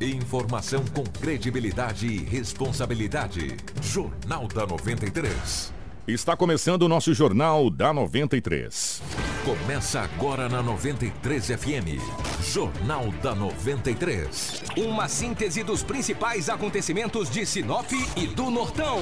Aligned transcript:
Informação 0.00 0.82
com 0.94 1.04
credibilidade 1.04 2.06
e 2.06 2.24
responsabilidade. 2.24 3.54
Jornal 3.82 4.48
da 4.48 4.66
93. 4.66 5.74
Está 6.08 6.34
começando 6.34 6.84
o 6.84 6.88
nosso 6.88 7.12
Jornal 7.12 7.68
da 7.68 7.92
93. 7.92 9.02
Começa 9.44 10.00
agora 10.02 10.50
na 10.50 10.62
93 10.62 11.46
FM. 11.46 11.98
Jornal 12.52 13.10
da 13.22 13.34
93. 13.34 14.62
Uma 14.76 15.08
síntese 15.08 15.62
dos 15.62 15.82
principais 15.82 16.50
acontecimentos 16.50 17.30
de 17.30 17.46
Sinop 17.46 17.90
e 18.16 18.26
do 18.26 18.50
Nortão, 18.50 18.98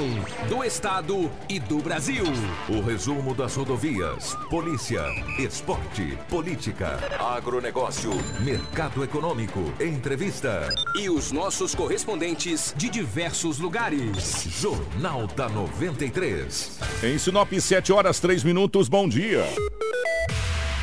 do 0.49 0.63
Estado 0.63 1.29
e 1.49 1.59
do 1.59 1.79
Brasil. 1.79 2.23
O 2.69 2.81
resumo 2.81 3.35
das 3.35 3.57
rodovias, 3.57 4.37
polícia, 4.49 5.03
esporte, 5.41 6.17
política, 6.29 7.01
agronegócio, 7.19 8.13
mercado 8.41 9.03
econômico, 9.03 9.61
entrevista. 9.81 10.73
E 10.95 11.11
os 11.11 11.33
nossos 11.33 11.75
correspondentes 11.75 12.73
de 12.77 12.89
diversos 12.89 13.59
lugares. 13.59 14.47
Jornal 14.61 15.27
da 15.27 15.49
93. 15.49 16.79
Em 17.03 17.19
Sinop, 17.19 17.53
7 17.53 17.93
horas 17.93 18.21
3 18.21 18.45
minutos. 18.45 18.89
Bom 18.89 19.09
dia. 19.09 19.45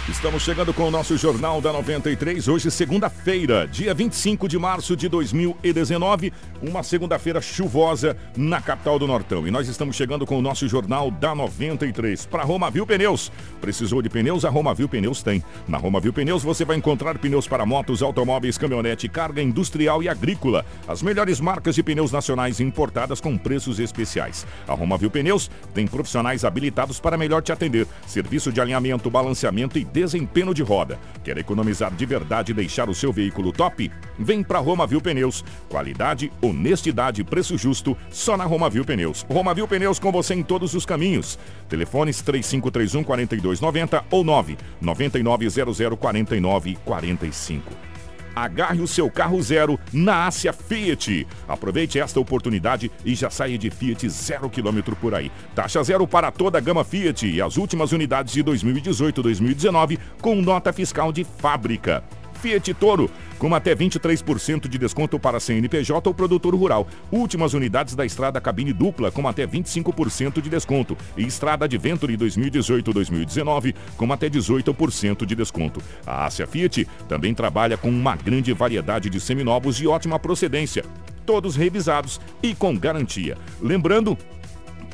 Estamos 0.08 0.44
chegando 0.44 0.72
com 0.72 0.88
o 0.88 0.92
nosso 0.92 1.18
Jornal 1.18 1.60
da 1.60 1.74
93, 1.74 2.48
hoje 2.48 2.70
segunda-feira, 2.70 3.68
dia 3.68 3.92
25 3.92 4.48
de 4.48 4.56
março 4.56 4.96
de 4.96 5.10
2019, 5.10 6.32
uma 6.62 6.84
segunda-feira 6.84 7.42
chuvosa 7.42 8.16
na 8.38 8.62
capital 8.62 9.00
do 9.00 9.08
Nortão. 9.08 9.48
E 9.48 9.52
nós 9.52 9.68
estamos 9.68 9.96
chegando 9.96 10.24
com 10.24 10.38
o 10.38 10.44
nosso 10.44 10.68
Jornal 10.68 11.10
da 11.10 11.34
93 11.34 12.28
para 12.28 12.44
Romavil 12.44 12.86
Pneus. 12.86 13.32
Precisou 13.60 14.00
de 14.00 14.08
pneus? 14.08 14.46
A 14.46 14.50
Romavil 14.50 14.88
Pneus 14.88 15.24
tem. 15.24 15.44
Na 15.68 15.80
Romavil 15.80 16.14
Pneus 16.14 16.44
você 16.44 16.64
vai 16.64 16.78
encontrar 16.78 17.18
pneus 17.18 17.48
para 17.48 17.66
motos, 17.66 18.04
automóveis, 18.04 18.60
caminhonete, 18.60 19.10
carga 19.10 19.42
industrial 19.42 20.04
e 20.04 20.08
agrícola. 20.08 20.64
As 20.88 21.02
melhores 21.02 21.40
marcas 21.40 21.74
de 21.74 21.82
pneus 21.82 22.12
nacionais 22.12 22.60
importadas 22.60 23.20
com 23.20 23.36
preços 23.36 23.80
especiais. 23.80 24.46
A 24.68 24.76
Romavil 24.76 25.10
Pneus 25.10 25.50
tem 25.74 25.88
profissionais 25.88 26.46
habilitados 26.46 27.00
para 27.00 27.18
melhor 27.18 27.42
te 27.42 27.52
atender. 27.52 27.88
Serviço 28.06 28.52
de 28.52 28.62
alinhamento, 28.62 29.10
balanceamento 29.10 29.80
e 29.80 29.95
desempenho 29.96 30.54
de 30.54 30.62
roda. 30.62 31.00
Quer 31.24 31.38
economizar 31.38 31.96
de 31.96 32.06
verdade 32.06 32.52
e 32.52 32.56
deixar 32.56 32.90
o 32.90 32.94
seu 32.94 33.14
veículo 33.14 33.54
top? 33.54 33.90
Vem 34.20 34.44
para 34.44 34.60
Romavil 34.60 35.00
Pneus. 35.00 35.42
Qualidade, 35.70 36.30
honestidade 36.42 37.22
e 37.22 37.24
preço 37.24 37.58
justo 37.58 37.96
só 38.10 38.36
na 38.36 38.44
Romavil 38.44 38.84
Pneus. 38.84 39.26
Romavil 39.30 39.66
Pneus 39.66 39.98
com 39.98 40.12
você 40.12 40.34
em 40.34 40.44
todos 40.44 40.74
os 40.74 40.86
caminhos. 40.86 41.40
Telefones 41.70 42.22
3531 42.22 43.04
4290 43.06 44.04
ou 44.12 44.24
9 44.26 44.58
9900 44.82 45.98
4945. 45.98 47.95
Agarre 48.36 48.82
o 48.82 48.88
seu 48.88 49.10
carro 49.10 49.42
zero 49.42 49.80
na 49.94 50.26
Ásia 50.28 50.52
Fiat. 50.52 51.26
Aproveite 51.48 52.00
esta 52.00 52.20
oportunidade 52.20 52.92
e 53.06 53.16
já 53.16 53.30
saia 53.30 53.58
de 53.58 53.70
Fiat 53.70 54.10
zero 54.10 54.50
quilômetro 54.50 54.96
por 54.96 55.16
aí. 55.16 55.32
Taxa 55.54 55.84
zero 55.84 56.08
para 56.08 56.32
toda 56.32 56.58
a 56.58 56.62
gama 56.62 56.84
Fiat 56.84 57.28
e 57.28 57.42
as 57.42 57.58
últimas 57.58 57.92
unidades 57.92 58.34
de 58.34 58.44
2018-2019 58.44 59.98
com 60.22 60.36
nota 60.36 60.74
fiscal 60.74 61.12
de 61.12 61.24
fábrica. 61.24 62.04
Fiat 62.46 62.76
Toro, 62.76 63.10
com 63.40 63.56
até 63.56 63.76
23% 63.76 64.68
de 64.68 64.78
desconto 64.78 65.18
para 65.18 65.40
CNPJ 65.40 66.08
ou 66.08 66.14
produtor 66.14 66.54
rural. 66.54 66.88
Últimas 67.12 67.56
unidades 67.56 67.96
da 67.96 68.06
estrada 68.06 68.40
cabine 68.40 68.72
dupla, 68.72 69.10
com 69.10 69.28
até 69.28 69.48
25% 69.48 70.40
de 70.40 70.48
desconto. 70.48 70.96
E 71.18 71.26
estrada 71.26 71.68
de 71.68 71.76
Venturi 71.76 72.16
2018-2019, 72.16 73.74
com 73.98 74.14
até 74.14 74.30
18% 74.30 75.26
de 75.26 75.34
desconto. 75.36 75.82
A 76.06 76.26
Ásia 76.26 76.46
Fiat 76.46 76.88
também 77.10 77.34
trabalha 77.34 77.78
com 77.78 77.90
uma 77.90 78.16
grande 78.16 78.54
variedade 78.54 79.10
de 79.10 79.20
seminovos 79.20 79.76
de 79.76 79.88
ótima 79.88 80.20
procedência. 80.20 80.86
Todos 81.26 81.56
revisados 81.56 82.22
e 82.44 82.54
com 82.54 82.78
garantia. 82.78 83.36
Lembrando 83.60 84.16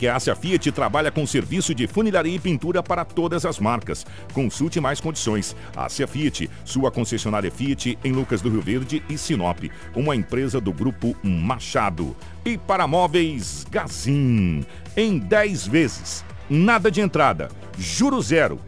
que 0.02 0.08
a 0.08 0.16
Ásia 0.16 0.36
Fiat 0.36 0.72
trabalha 0.72 1.12
com 1.12 1.28
serviço 1.28 1.76
de 1.76 1.86
funilaria 1.86 2.36
e 2.36 2.40
pintura 2.40 2.82
para 2.82 3.06
todas 3.06 3.45
as 3.45 3.60
marcas. 3.60 4.04
Consulte 4.34 4.82
mais 4.82 5.00
condições. 5.00 5.56
Ásia 5.78 6.08
Fiat, 6.08 6.50
sua 6.66 6.89
concessionária 6.89 7.52
Fiat 7.52 8.00
em 8.04 8.11
Lucas 8.11 8.42
do 8.42 8.50
Rio 8.50 8.64
Verde 8.64 9.04
e 9.08 9.16
Sinop, 9.16 9.60
uma 9.95 10.16
empresa 10.16 10.60
do 10.60 10.73
grupo 10.73 11.16
Machado. 11.22 12.17
E 12.44 12.58
para 12.58 12.88
móveis 12.88 13.64
Gazin, 13.70 14.66
em 14.98 15.20
10 15.20 15.67
vezes. 15.67 16.26
Nada 16.50 16.90
de 16.90 17.00
entrada, 17.00 17.50
juro 17.78 18.20
zero 18.23 18.60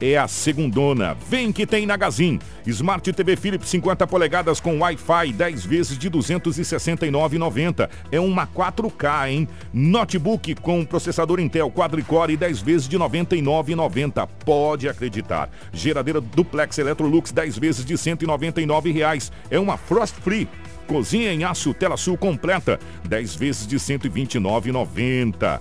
é 0.00 0.16
a 0.16 0.28
segundona. 0.28 1.16
Vem 1.28 1.52
que 1.52 1.66
tem 1.66 1.86
na 1.86 1.96
Gazin. 1.96 2.38
Smart 2.66 3.12
TV 3.12 3.36
Philips 3.36 3.68
50 3.68 4.06
polegadas 4.06 4.60
com 4.60 4.78
Wi-Fi 4.78 5.32
10 5.32 5.64
vezes 5.64 5.98
de 5.98 6.10
269,90. 6.10 7.88
É 8.10 8.20
uma 8.20 8.46
4K, 8.46 9.30
hein? 9.30 9.48
Notebook 9.72 10.54
com 10.56 10.84
processador 10.84 11.40
Intel 11.40 11.70
quadricore 11.70 12.36
10 12.36 12.62
vezes 12.62 12.88
de 12.88 12.98
99,90. 12.98 14.28
Pode 14.44 14.88
acreditar. 14.88 15.50
Geladeira 15.72 16.20
duplex 16.20 16.78
Electrolux 16.78 17.32
10 17.32 17.58
vezes 17.58 17.84
de 17.84 17.96
199 17.96 18.90
reais. 18.90 19.32
É 19.50 19.58
uma 19.58 19.76
Frost 19.76 20.14
Free. 20.16 20.48
Cozinha 20.86 21.32
em 21.32 21.44
aço 21.44 21.72
Tela 21.72 21.96
Sul 21.96 22.16
completa 22.16 22.78
10 23.08 23.36
vezes 23.36 23.66
de 23.66 23.76
129,90 23.76 25.60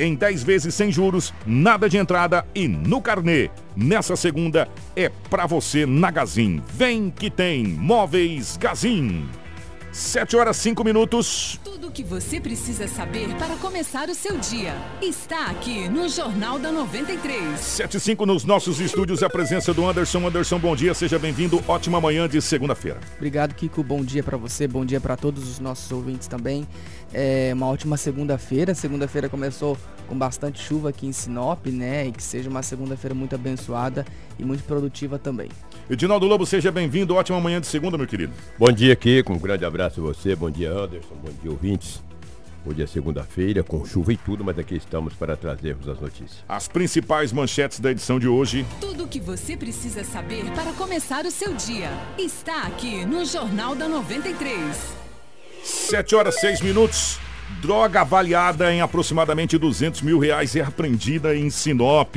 em 0.00 0.14
10 0.14 0.42
vezes 0.42 0.74
sem 0.74 0.90
juros, 0.90 1.32
nada 1.46 1.88
de 1.88 1.98
entrada 1.98 2.44
e 2.54 2.66
no 2.66 3.00
carnê. 3.00 3.50
Nessa 3.76 4.16
segunda 4.16 4.68
é 4.96 5.08
pra 5.08 5.46
você 5.46 5.86
na 5.86 6.10
Gazin. 6.10 6.60
Vem 6.72 7.10
que 7.10 7.30
tem 7.30 7.64
Móveis 7.64 8.56
Gazin. 8.56 9.28
7 9.92 10.36
horas 10.36 10.56
5 10.56 10.82
minutos. 10.82 11.60
Tudo 11.62 11.79
o 11.90 11.92
que 11.92 12.04
você 12.04 12.40
precisa 12.40 12.86
saber 12.86 13.34
para 13.34 13.56
começar 13.56 14.08
o 14.08 14.14
seu 14.14 14.38
dia 14.38 14.72
está 15.02 15.46
aqui 15.46 15.88
no 15.88 16.08
Jornal 16.08 16.56
da 16.56 16.70
93. 16.70 17.58
7 17.58 17.96
e 17.96 18.00
5 18.00 18.26
nos 18.26 18.44
nossos 18.44 18.78
estúdios. 18.78 19.24
A 19.24 19.28
presença 19.28 19.74
do 19.74 19.84
Anderson. 19.84 20.24
Anderson, 20.24 20.60
bom 20.60 20.76
dia. 20.76 20.94
Seja 20.94 21.18
bem-vindo. 21.18 21.60
Ótima 21.66 22.00
manhã 22.00 22.28
de 22.28 22.40
segunda-feira. 22.40 23.00
Obrigado, 23.16 23.56
Kiko. 23.56 23.82
Bom 23.82 24.04
dia 24.04 24.22
para 24.22 24.36
você. 24.36 24.68
Bom 24.68 24.84
dia 24.84 25.00
para 25.00 25.16
todos 25.16 25.48
os 25.48 25.58
nossos 25.58 25.90
ouvintes 25.90 26.28
também. 26.28 26.64
É 27.12 27.50
uma 27.54 27.66
ótima 27.66 27.96
segunda-feira. 27.96 28.72
Segunda-feira 28.72 29.28
começou 29.28 29.76
com 30.10 30.18
bastante 30.18 30.60
chuva 30.60 30.88
aqui 30.88 31.06
em 31.06 31.12
Sinop, 31.12 31.66
né? 31.68 32.08
E 32.08 32.12
que 32.12 32.22
seja 32.22 32.50
uma 32.50 32.64
segunda-feira 32.64 33.14
muito 33.14 33.32
abençoada 33.32 34.04
e 34.36 34.44
muito 34.44 34.64
produtiva 34.64 35.20
também. 35.20 35.48
Edinaldo 35.88 36.26
Lobo, 36.26 36.44
seja 36.44 36.72
bem-vindo. 36.72 37.14
Ótima 37.14 37.40
manhã 37.40 37.60
de 37.60 37.68
segunda, 37.68 37.96
meu 37.96 38.08
querido. 38.08 38.32
Bom 38.58 38.72
dia, 38.72 38.96
Kiko. 38.96 39.32
Um 39.32 39.38
grande 39.38 39.64
abraço 39.64 40.00
a 40.00 40.02
você. 40.02 40.34
Bom 40.34 40.50
dia, 40.50 40.72
Anderson. 40.72 41.14
Bom 41.14 41.30
dia, 41.40 41.50
ouvintes. 41.50 42.02
Hoje 42.66 42.82
é 42.82 42.86
segunda-feira, 42.86 43.62
com 43.62 43.86
chuva 43.86 44.12
e 44.12 44.16
tudo, 44.16 44.44
mas 44.44 44.58
aqui 44.58 44.74
estamos 44.74 45.14
para 45.14 45.34
trazermos 45.34 45.88
as 45.88 45.98
notícias. 45.98 46.44
As 46.46 46.68
principais 46.68 47.32
manchetes 47.32 47.80
da 47.80 47.90
edição 47.90 48.18
de 48.18 48.28
hoje. 48.28 48.66
Tudo 48.80 49.04
o 49.04 49.08
que 49.08 49.20
você 49.20 49.56
precisa 49.56 50.04
saber 50.04 50.44
para 50.50 50.72
começar 50.72 51.24
o 51.24 51.30
seu 51.30 51.54
dia 51.54 51.88
está 52.18 52.64
aqui 52.64 53.06
no 53.06 53.24
Jornal 53.24 53.74
da 53.74 53.88
93. 53.88 54.76
7 55.62 56.14
horas 56.16 56.34
6 56.40 56.60
minutos. 56.60 57.18
Droga 57.58 58.00
avaliada 58.00 58.72
em 58.72 58.80
aproximadamente 58.80 59.58
200 59.58 60.00
mil 60.02 60.18
reais 60.18 60.56
é 60.56 60.62
apreendida 60.62 61.36
em 61.36 61.50
Sinop. 61.50 62.16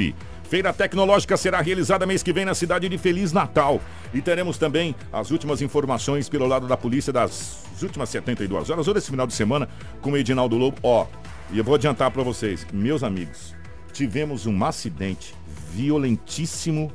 Feira 0.50 0.72
Tecnológica 0.72 1.36
será 1.36 1.60
realizada 1.62 2.06
mês 2.06 2.22
que 2.22 2.32
vem 2.32 2.46
na 2.46 2.54
cidade 2.54 2.88
de 2.88 2.98
Feliz 2.98 3.34
Natal. 3.34 3.82
E 4.14 4.22
teremos 4.22 4.58
também 4.58 4.96
as 5.12 5.32
últimas 5.32 5.62
informações 5.62 6.30
pelo 6.30 6.46
lado 6.48 6.68
da 6.68 6.78
polícia 6.78 7.12
das 7.12 7.64
últimas 7.82 8.10
72 8.10 8.70
horas, 8.70 8.88
ou 8.88 8.94
desse 8.94 9.10
final 9.10 9.28
de 9.28 9.34
semana, 9.34 9.68
com 10.00 10.12
o 10.12 10.18
Edinaldo 10.18 10.58
Lobo. 10.58 10.78
Ó, 10.84 11.08
e 11.52 11.58
eu 11.58 11.64
vou 11.64 11.76
adiantar 11.76 12.12
para 12.12 12.24
vocês, 12.24 12.66
meus 12.72 13.04
amigos, 13.04 13.56
tivemos 13.92 14.46
um 14.46 14.64
acidente 14.64 15.36
violentíssimo 15.74 16.92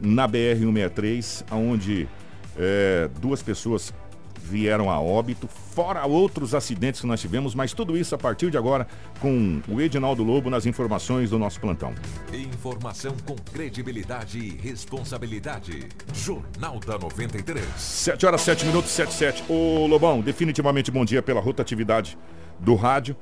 na 0.00 0.28
BR-163, 0.28 1.44
onde 1.50 2.08
é, 2.56 3.08
duas 3.20 3.42
pessoas 3.42 3.92
vieram 4.38 4.90
a 4.90 5.00
óbito, 5.00 5.48
fora 5.48 6.06
outros 6.06 6.54
acidentes 6.54 7.00
que 7.00 7.06
nós 7.06 7.20
tivemos, 7.20 7.54
mas 7.54 7.72
tudo 7.72 7.96
isso 7.96 8.14
a 8.14 8.18
partir 8.18 8.50
de 8.50 8.56
agora 8.56 8.86
com 9.20 9.60
o 9.68 9.80
Edinaldo 9.80 10.22
Lobo 10.22 10.48
nas 10.48 10.66
informações 10.66 11.30
do 11.30 11.38
nosso 11.38 11.60
plantão. 11.60 11.92
Informação 12.32 13.14
com 13.26 13.34
credibilidade 13.52 14.38
e 14.38 14.50
responsabilidade. 14.56 15.88
Jornal 16.14 16.78
da 16.80 16.98
93. 16.98 17.64
7 17.76 18.26
horas 18.26 18.40
7 18.42 18.66
minutos 18.66 18.90
7 18.90 19.12
7. 19.12 19.44
Ô 19.48 19.86
Lobão, 19.86 20.20
definitivamente 20.20 20.90
bom 20.90 21.04
dia 21.04 21.22
pela 21.22 21.40
rotatividade 21.40 22.16
do 22.58 22.74
rádio. 22.74 23.16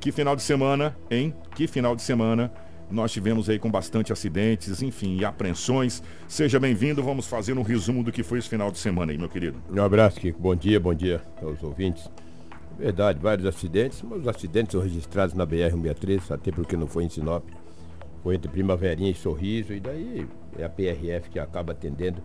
Que 0.00 0.12
final 0.12 0.36
de 0.36 0.42
semana, 0.42 0.96
hein? 1.10 1.34
Que 1.54 1.66
final 1.66 1.96
de 1.96 2.02
semana 2.02 2.52
nós 2.90 3.12
tivemos 3.12 3.48
aí 3.48 3.58
com 3.58 3.70
bastante 3.70 4.12
acidentes, 4.12 4.82
enfim, 4.82 5.16
e 5.16 5.24
apreensões. 5.24 6.02
Seja 6.28 6.60
bem-vindo, 6.60 7.02
vamos 7.02 7.26
fazer 7.26 7.56
um 7.56 7.62
resumo 7.62 8.02
do 8.02 8.12
que 8.12 8.22
foi 8.22 8.38
esse 8.38 8.48
final 8.48 8.70
de 8.70 8.78
semana 8.78 9.12
aí, 9.12 9.18
meu 9.18 9.28
querido. 9.28 9.58
Um 9.70 9.82
abraço, 9.82 10.20
Kiko. 10.20 10.40
Bom 10.40 10.54
dia, 10.54 10.78
bom 10.78 10.94
dia 10.94 11.22
aos 11.42 11.62
ouvintes. 11.62 12.08
Verdade, 12.78 13.18
vários 13.20 13.46
acidentes, 13.46 14.02
mas 14.02 14.20
os 14.20 14.28
acidentes 14.28 14.72
são 14.72 14.80
registrados 14.80 15.34
na 15.34 15.46
BR-163, 15.46 16.34
até 16.34 16.50
porque 16.50 16.76
não 16.76 16.86
foi 16.86 17.04
em 17.04 17.08
Sinop. 17.08 17.44
Foi 18.22 18.34
entre 18.34 18.50
Primaverinha 18.50 19.10
e 19.10 19.14
Sorriso, 19.14 19.72
e 19.72 19.80
daí 19.80 20.26
é 20.58 20.64
a 20.64 20.68
PRF 20.68 21.30
que 21.30 21.38
acaba 21.38 21.72
atendendo 21.72 22.22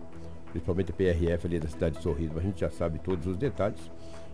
principalmente 0.50 0.90
a 0.90 0.94
PRF 0.94 1.46
ali 1.46 1.60
da 1.60 1.68
cidade 1.68 1.96
de 1.96 2.02
Sorriso, 2.02 2.32
mas 2.34 2.44
a 2.44 2.46
gente 2.46 2.60
já 2.60 2.70
sabe 2.70 2.98
todos 2.98 3.26
os 3.26 3.36
detalhes. 3.36 3.80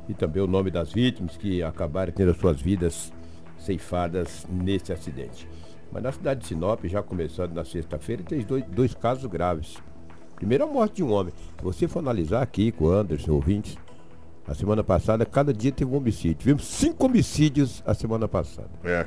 E 0.08 0.14
também 0.14 0.43
o 0.43 0.46
nome 0.46 0.70
das 0.70 0.93
vítimas 0.93 1.37
que 1.37 1.62
acabaram 1.62 2.12
tendo 2.12 2.31
as 2.31 2.37
suas 2.37 2.61
vidas 2.61 3.12
ceifadas 3.58 4.46
nesse 4.49 4.93
acidente. 4.93 5.49
Mas 5.93 6.03
na 6.03 6.12
cidade 6.12 6.41
de 6.41 6.47
Sinop, 6.47 6.85
já 6.85 7.03
começando 7.03 7.53
na 7.55 7.65
sexta-feira, 7.65 8.23
tem 8.23 8.41
dois, 8.41 8.65
dois 8.67 8.94
casos 8.94 9.27
graves. 9.27 9.77
Primeiro 10.35 10.65
a 10.65 10.67
morte 10.67 10.97
de 10.97 11.03
um 11.03 11.12
homem. 11.12 11.33
Se 11.56 11.65
você 11.65 11.88
for 11.88 12.00
analisar 12.00 12.43
aqui 12.43 12.71
com 12.71 12.87
o 12.87 12.91
Anderson, 12.91 13.33
ouvintes, 13.33 13.79
a 14.47 14.55
semana 14.55 14.85
passada, 14.85 15.25
cada 15.25 15.53
dia 15.53 15.73
teve 15.73 15.91
um 15.91 15.97
homicídio. 15.97 16.37
Tivemos 16.37 16.65
cinco 16.65 17.06
homicídios 17.06 17.83
a 17.87 17.94
semana 17.94 18.29
passada. 18.29 18.71
É. 18.85 19.06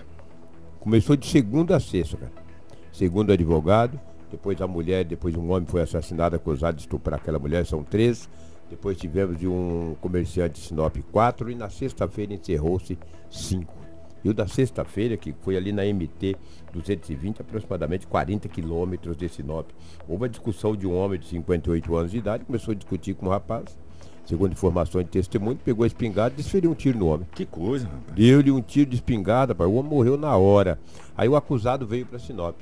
Começou 0.79 1.15
de 1.15 1.27
segunda 1.27 1.75
a 1.75 1.79
sexta, 1.79 2.17
cara. 2.17 2.31
Segundo 2.91 3.31
advogado, 3.31 3.99
depois 4.31 4.61
a 4.61 4.67
mulher, 4.67 5.05
depois 5.05 5.35
um 5.35 5.51
homem 5.51 5.67
foi 5.67 5.81
assassinado, 5.81 6.35
acusado 6.35 6.77
de 6.77 6.83
estuprar 6.83 7.19
aquela 7.19 7.39
mulher, 7.39 7.65
são 7.65 7.83
três. 7.83 8.29
Depois 8.69 8.97
tivemos 8.97 9.37
de 9.37 9.47
um 9.47 9.95
comerciante 10.01 10.59
de 10.59 10.67
Sinop 10.67 10.95
quatro 11.11 11.49
e 11.49 11.55
na 11.55 11.69
sexta-feira 11.69 12.33
encerrou-se 12.33 12.97
cinco. 13.29 13.78
E 14.23 14.29
o 14.29 14.33
da 14.33 14.47
sexta-feira, 14.47 15.15
que 15.15 15.33
foi 15.41 15.55
ali 15.55 15.71
na 15.71 15.83
MT 15.83 16.35
220, 16.73 17.41
aproximadamente 17.41 18.07
40 18.07 18.47
quilômetros 18.49 19.15
de 19.15 19.29
Sinop. 19.29 19.69
Houve 20.07 20.25
a 20.25 20.27
discussão 20.27 20.75
de 20.75 20.85
um 20.85 20.95
homem 20.95 21.19
de 21.19 21.27
58 21.27 21.95
anos 21.95 22.11
de 22.11 22.17
idade, 22.17 22.45
começou 22.45 22.73
a 22.73 22.75
discutir 22.75 23.13
com 23.13 23.27
um 23.27 23.29
rapaz. 23.29 23.77
Segundo 24.25 24.51
informações 24.51 25.05
de 25.05 25.09
testemunho, 25.09 25.57
pegou 25.57 25.83
a 25.83 25.87
espingarda 25.87 26.35
e 26.35 26.43
desferiu 26.43 26.69
um 26.69 26.75
tiro 26.75 26.99
no 26.99 27.07
homem. 27.07 27.25
Que 27.33 27.45
coisa, 27.45 27.85
rapaz. 27.87 28.13
Deu-lhe 28.13 28.51
um 28.51 28.61
tiro 28.61 28.89
de 28.91 28.95
espingarda, 28.97 29.53
rapaz. 29.53 29.67
o 29.67 29.73
homem 29.73 29.89
morreu 29.89 30.17
na 30.17 30.37
hora. 30.37 30.77
Aí 31.17 31.27
o 31.27 31.35
acusado 31.35 31.87
veio 31.87 32.05
para 32.05 32.19
Sinop. 32.19 32.61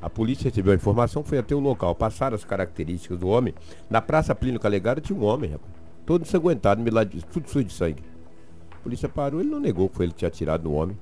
A 0.00 0.10
polícia 0.10 0.48
recebeu 0.48 0.72
a 0.72 0.76
informação, 0.76 1.24
foi 1.24 1.38
até 1.38 1.54
o 1.54 1.60
local. 1.60 1.94
Passaram 1.94 2.36
as 2.36 2.44
características 2.44 3.18
do 3.18 3.28
homem. 3.28 3.54
Na 3.90 4.00
Praça 4.00 4.34
Plínio 4.34 4.60
Calegaro 4.60 5.00
tinha 5.00 5.18
um 5.18 5.24
homem, 5.24 5.50
rapaz. 5.50 5.72
Todo 6.04 6.22
ensanguentado, 6.22 6.82
tudo 7.32 7.48
sujo 7.48 7.64
de 7.64 7.72
sangue. 7.72 8.02
A 8.82 8.84
polícia 8.84 9.08
parou, 9.08 9.40
ele 9.40 9.48
não 9.48 9.60
negou 9.60 9.88
que 9.88 9.94
foi 9.94 10.06
ele 10.06 10.12
que 10.12 10.18
tinha 10.18 10.28
atirado 10.28 10.68
no 10.68 10.74
homem. 10.74 10.98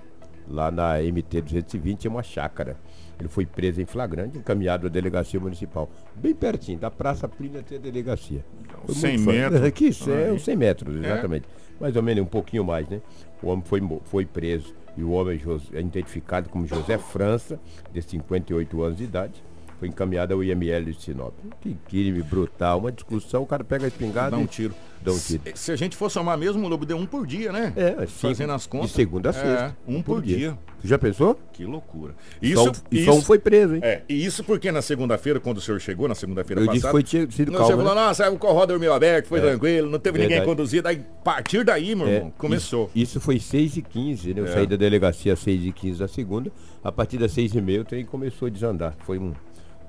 Lá 0.47 0.71
na 0.71 0.99
MT 0.99 1.41
220 1.41 2.06
é 2.06 2.11
uma 2.11 2.23
chácara. 2.23 2.77
Ele 3.19 3.29
foi 3.29 3.47
preso 3.47 3.81
em 3.81 3.87
flagrante, 3.87 4.37
encaminhado 4.37 4.87
à 4.87 4.91
delegacia 4.91 5.41
municipal. 5.41 5.88
Bem 6.15 6.35
pertinho, 6.35 6.79
da 6.79 6.91
Praça 6.91 7.27
Plínio 7.27 7.59
até 7.59 7.77
a 7.77 7.79
delegacia. 7.79 8.44
Foi 8.85 8.94
100 8.94 9.19
metros. 9.19 9.62
Aqui, 9.65 9.88
é, 9.88 10.38
100 10.38 10.56
metros, 10.56 10.94
exatamente. 10.94 11.47
É? 11.47 11.81
Mais 11.81 11.97
ou 11.97 12.03
menos, 12.03 12.23
um 12.23 12.27
pouquinho 12.27 12.65
mais, 12.65 12.87
né? 12.87 13.00
O 13.43 13.49
homem 13.49 13.65
foi, 13.65 13.81
foi 14.05 14.27
preso 14.27 14.75
e 14.94 15.03
o 15.03 15.12
homem 15.12 15.41
é 15.73 15.81
identificado 15.81 16.50
como 16.50 16.67
José 16.67 16.99
França, 16.99 17.59
de 17.91 18.03
58 18.03 18.82
anos 18.82 18.99
de 18.99 19.05
idade 19.05 19.43
foi 19.81 19.88
encaminhado 19.88 20.35
ao 20.35 20.44
IML 20.44 20.93
de 20.93 21.03
Sinop. 21.03 21.32
Que 21.62 21.75
crime 21.88 22.23
brutal, 22.23 22.79
uma 22.79 22.93
discussão, 22.93 23.43
o 23.43 23.47
cara 23.47 23.65
pega 23.65 23.87
a 23.87 23.88
espingarda 23.88 24.37
dá 24.37 24.37
um 24.37 24.47
tiro. 24.47 24.75
Dá 25.03 25.11
um 25.11 25.19
tiro. 25.19 25.43
Se, 25.43 25.53
se, 25.55 25.73
a 25.73 25.77
gente 25.77 25.97
for 25.97 26.11
somar 26.11 26.37
mesmo, 26.37 26.67
o 26.67 26.69
Lobo 26.69 26.85
deu 26.85 26.99
um 26.99 27.06
por 27.06 27.27
dia, 27.27 27.50
né? 27.50 27.73
É, 27.75 28.06
fazendo 28.06 28.53
as 28.53 28.67
contas. 28.67 28.91
De 28.91 28.97
segunda 28.97 29.31
a 29.31 29.32
sexta. 29.32 29.75
É, 29.88 29.91
um, 29.91 30.03
por, 30.03 30.17
por 30.17 30.23
dia. 30.23 30.37
dia. 30.37 30.59
Já 30.85 30.99
pensou? 30.99 31.38
Que 31.53 31.65
loucura. 31.65 32.15
Isso, 32.43 32.62
só, 32.62 32.73
e 32.91 33.05
só 33.06 33.15
um 33.15 33.23
foi 33.23 33.38
preso, 33.38 33.75
hein? 33.75 33.81
É, 33.82 34.03
e 34.06 34.23
isso 34.25 34.44
porque 34.44 34.71
na 34.71 34.82
segunda-feira, 34.82 35.41
quando 35.41 35.56
o 35.56 35.61
senhor 35.62 35.81
chegou, 35.81 36.06
na 36.06 36.15
segunda-feira 36.15 36.61
passada... 36.61 36.75
Disse 36.75 36.91
foi 36.91 37.31
sido 37.31 37.53
calmo, 37.53 37.67
Você 37.67 37.73
falou, 37.73 37.94
né? 37.94 38.00
nossa, 38.03 38.31
o 38.31 38.38
corró 38.38 38.67
dormiu 38.67 38.93
aberto, 38.93 39.27
foi 39.27 39.38
é. 39.38 39.43
tranquilo, 39.43 39.91
não 39.91 39.99
teve 39.99 40.19
Verdade. 40.19 40.41
ninguém 40.41 40.55
conduzido. 40.55 40.88
Aí, 40.88 40.97
a 41.21 41.23
partir 41.23 41.65
daí, 41.65 41.94
meu 41.94 42.06
é, 42.06 42.17
irmão, 42.17 42.32
começou. 42.37 42.91
Isso, 42.94 43.12
isso 43.12 43.21
foi 43.21 43.41
6 43.41 43.79
e 43.79 43.82
15 43.82 44.35
né? 44.35 44.41
Eu 44.41 44.44
é. 44.44 44.53
saí 44.53 44.67
da 44.67 44.77
delegacia 44.77 45.32
às 45.32 45.38
6 45.38 45.65
e 45.65 45.73
15 45.73 45.99
da 45.99 46.09
segunda. 46.09 46.53
A 46.82 46.93
partir 46.93 47.19
das 47.19 47.32
6 47.32 47.55
e 47.55 47.61
meia 47.61 47.82
o 47.82 47.85
trem 47.85 48.05
começou 48.05 48.47
a 48.47 48.50
desandar. 48.50 48.94
Foi 49.05 49.19
um 49.19 49.32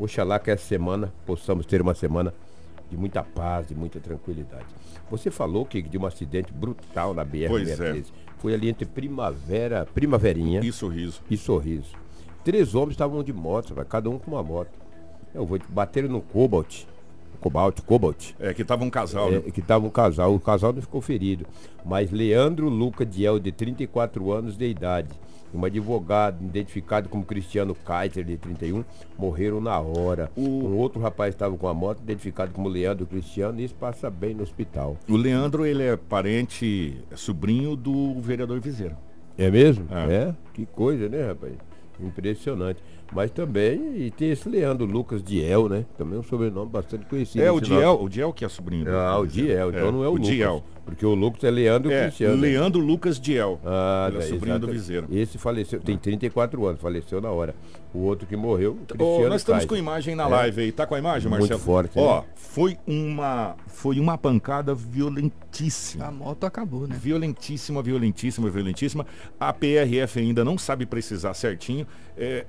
Oxalá 0.03 0.39
que 0.39 0.49
essa 0.49 0.65
semana 0.65 1.13
possamos 1.27 1.65
ter 1.65 1.79
uma 1.79 1.93
semana 1.93 2.33
de 2.89 2.97
muita 2.97 3.21
paz, 3.21 3.67
de 3.67 3.75
muita 3.75 3.99
tranquilidade. 3.99 4.65
Você 5.11 5.29
falou 5.29 5.63
que 5.63 5.79
de 5.79 5.97
um 5.97 6.05
acidente 6.05 6.51
brutal 6.51 7.13
na 7.13 7.23
BR-63. 7.23 7.99
É. 7.99 8.31
Foi 8.39 8.53
ali 8.53 8.69
entre 8.69 8.85
Primavera, 8.85 9.87
Primaverinha 9.93 10.59
e 10.61 10.71
Sorriso. 10.71 11.21
E 11.29 11.37
Sorriso. 11.37 11.95
Três 12.43 12.73
homens 12.73 12.93
estavam 12.93 13.23
de 13.23 13.31
moto, 13.31 13.75
cada 13.87 14.09
um 14.09 14.17
com 14.17 14.31
uma 14.31 14.41
moto. 14.41 14.71
Eu 15.35 15.45
vou 15.45 15.59
bater 15.69 16.09
no 16.09 16.19
Cobalt. 16.19 16.85
Cobalt, 17.39 17.81
Cobalt. 17.81 18.31
É, 18.39 18.53
que 18.53 18.63
tava 18.63 18.83
um 18.83 18.89
casal, 18.89 19.29
é, 19.29 19.31
né? 19.33 19.41
Que 19.51 19.61
tava 19.61 19.85
um 19.85 19.89
casal. 19.89 20.33
O 20.33 20.39
casal 20.39 20.73
não 20.73 20.81
ficou 20.81 21.01
ferido. 21.01 21.45
Mas 21.85 22.11
Leandro 22.11 22.69
Luca 22.69 23.05
Diel, 23.05 23.39
de 23.39 23.51
34 23.51 24.31
anos 24.31 24.57
de 24.57 24.67
idade 24.67 25.09
um 25.53 25.65
advogado 25.65 26.43
identificado 26.43 27.09
como 27.09 27.23
Cristiano 27.23 27.75
Kaiser, 27.75 28.23
de 28.23 28.37
31, 28.37 28.83
morreram 29.17 29.59
na 29.59 29.79
hora. 29.79 30.31
O... 30.35 30.41
Um 30.41 30.77
outro 30.77 31.01
rapaz 31.01 31.33
estava 31.33 31.57
com 31.57 31.67
a 31.67 31.73
moto, 31.73 32.01
identificado 32.01 32.51
como 32.51 32.69
Leandro 32.69 33.05
Cristiano, 33.05 33.59
e 33.59 33.65
isso 33.65 33.75
passa 33.75 34.09
bem 34.09 34.33
no 34.33 34.43
hospital. 34.43 34.97
O 35.07 35.15
Leandro, 35.15 35.65
ele 35.65 35.83
é 35.83 35.97
parente, 35.97 36.97
é 37.11 37.15
sobrinho 37.15 37.75
do 37.75 38.19
vereador 38.21 38.59
Viseiro. 38.59 38.95
É 39.37 39.49
mesmo? 39.49 39.87
É. 39.89 40.13
é? 40.13 40.35
Que 40.53 40.65
coisa, 40.65 41.09
né, 41.09 41.27
rapaz? 41.27 41.53
Impressionante. 41.99 42.81
Mas 43.13 43.29
também, 43.29 43.97
e 43.97 44.11
tem 44.11 44.31
esse 44.31 44.47
Leandro 44.47 44.85
Lucas 44.85 45.21
Diel, 45.21 45.67
né? 45.67 45.85
Também 45.97 46.15
é 46.15 46.19
um 46.19 46.23
sobrenome 46.23 46.71
bastante 46.71 47.05
conhecido. 47.05 47.43
É, 47.43 47.51
o 47.51 47.59
Diel, 47.59 48.01
o 48.01 48.07
Diel 48.07 48.31
que 48.31 48.45
é 48.45 48.49
sobrinho. 48.49 48.89
Ah, 48.89 49.19
o 49.19 49.27
Diel, 49.27 49.69
então 49.69 49.89
é, 49.89 49.91
não 49.91 50.03
é 50.03 50.07
o, 50.07 50.11
o 50.11 50.13
Lucas. 50.13 50.27
Diel. 50.27 50.63
Porque 50.85 51.05
o 51.05 51.13
Lucas 51.13 51.43
é 51.43 51.51
Leandro 51.51 51.91
é, 51.91 52.03
Cristiano. 52.03 52.35
Leandro 52.35 52.81
Lucas 52.81 53.19
Diel. 53.19 53.59
Ah, 53.63 54.11
é 54.15 54.21
sobrinho 54.21 54.59
do 54.59 54.67
Viseiro. 54.67 55.07
Esse 55.11 55.37
faleceu, 55.37 55.79
tem 55.79 55.97
34 55.97 56.65
anos, 56.65 56.81
faleceu 56.81 57.21
na 57.21 57.29
hora. 57.29 57.55
O 57.93 57.99
outro 57.99 58.25
que 58.25 58.35
morreu, 58.35 58.77
Cristiano 58.87 59.25
oh, 59.25 59.29
Nós 59.29 59.41
estamos 59.41 59.65
com 59.65 59.75
imagem 59.75 60.15
na 60.15 60.23
é. 60.23 60.27
live 60.27 60.61
aí. 60.61 60.71
Tá 60.71 60.85
com 60.85 60.95
a 60.95 60.99
imagem, 60.99 61.29
Marcelo? 61.29 61.51
Muito 61.51 61.63
forte. 61.63 61.99
Ó, 61.99 62.21
né? 62.21 62.27
foi 62.35 62.77
uma 62.87 63.55
foi 63.67 63.99
uma 63.99 64.17
pancada 64.17 64.73
violentíssima. 64.73 66.05
A 66.05 66.11
moto 66.11 66.45
acabou, 66.45 66.87
né? 66.87 66.95
Violentíssima, 66.99 67.81
violentíssima, 67.81 68.49
violentíssima. 68.49 69.05
A 69.39 69.53
PRF 69.53 70.19
ainda 70.19 70.43
não 70.43 70.57
sabe 70.57 70.85
precisar 70.85 71.33
certinho. 71.33 71.85
É, 72.17 72.45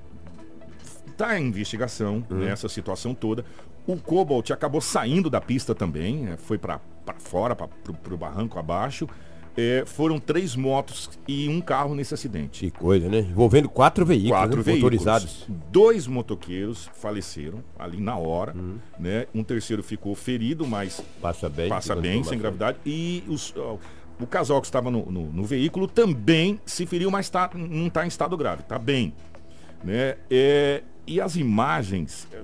Está 1.13 1.39
em 1.39 1.47
investigação 1.47 2.25
uhum. 2.29 2.39
nessa 2.39 2.67
situação 2.67 3.13
toda. 3.13 3.45
O 3.85 3.97
Cobalt 3.97 4.49
acabou 4.51 4.81
saindo 4.81 5.29
da 5.29 5.39
pista 5.39 5.75
também, 5.75 6.17
né? 6.17 6.37
foi 6.37 6.57
para 6.57 6.79
fora, 7.19 7.55
para 7.55 7.69
o 8.13 8.17
barranco 8.17 8.59
abaixo. 8.59 9.07
É, 9.55 9.83
foram 9.85 10.19
três 10.19 10.55
motos 10.55 11.11
e 11.27 11.47
um 11.47 11.61
carro 11.61 11.93
nesse 11.93 12.11
acidente. 12.11 12.61
Que 12.61 12.71
coisa, 12.71 13.07
né? 13.07 13.19
Envolvendo 13.19 13.69
quatro 13.69 14.03
veículos 14.03 14.31
quatro 14.31 14.57
né? 14.57 14.63
veículos. 14.63 14.93
motorizados. 14.93 15.45
Dois 15.71 16.07
motoqueiros 16.07 16.89
faleceram 16.95 17.63
ali 17.77 18.01
na 18.01 18.17
hora, 18.17 18.55
uhum. 18.55 18.77
né? 18.97 19.27
Um 19.33 19.43
terceiro 19.43 19.83
ficou 19.83 20.15
ferido, 20.15 20.65
mas 20.65 21.03
passa 21.21 21.47
bem, 21.49 21.69
passa 21.69 21.95
bem 21.95 22.23
sem 22.23 22.39
gravidade. 22.39 22.79
E 22.83 23.23
os, 23.27 23.53
ó, 23.55 23.77
o 24.19 24.25
casal 24.25 24.59
que 24.59 24.65
estava 24.65 24.89
no, 24.89 25.11
no, 25.11 25.31
no, 25.31 25.43
veículo 25.43 25.87
também 25.87 26.59
se 26.65 26.87
feriu, 26.87 27.11
mas 27.11 27.29
tá, 27.29 27.51
não 27.53 27.87
está 27.87 28.05
em 28.05 28.07
estado 28.07 28.35
grave, 28.35 28.61
está 28.61 28.79
bem. 28.79 29.13
Né? 29.83 30.15
É, 30.31 30.81
e 31.05 31.19
as 31.21 31.35
imagens, 31.35 32.27
é, 32.31 32.41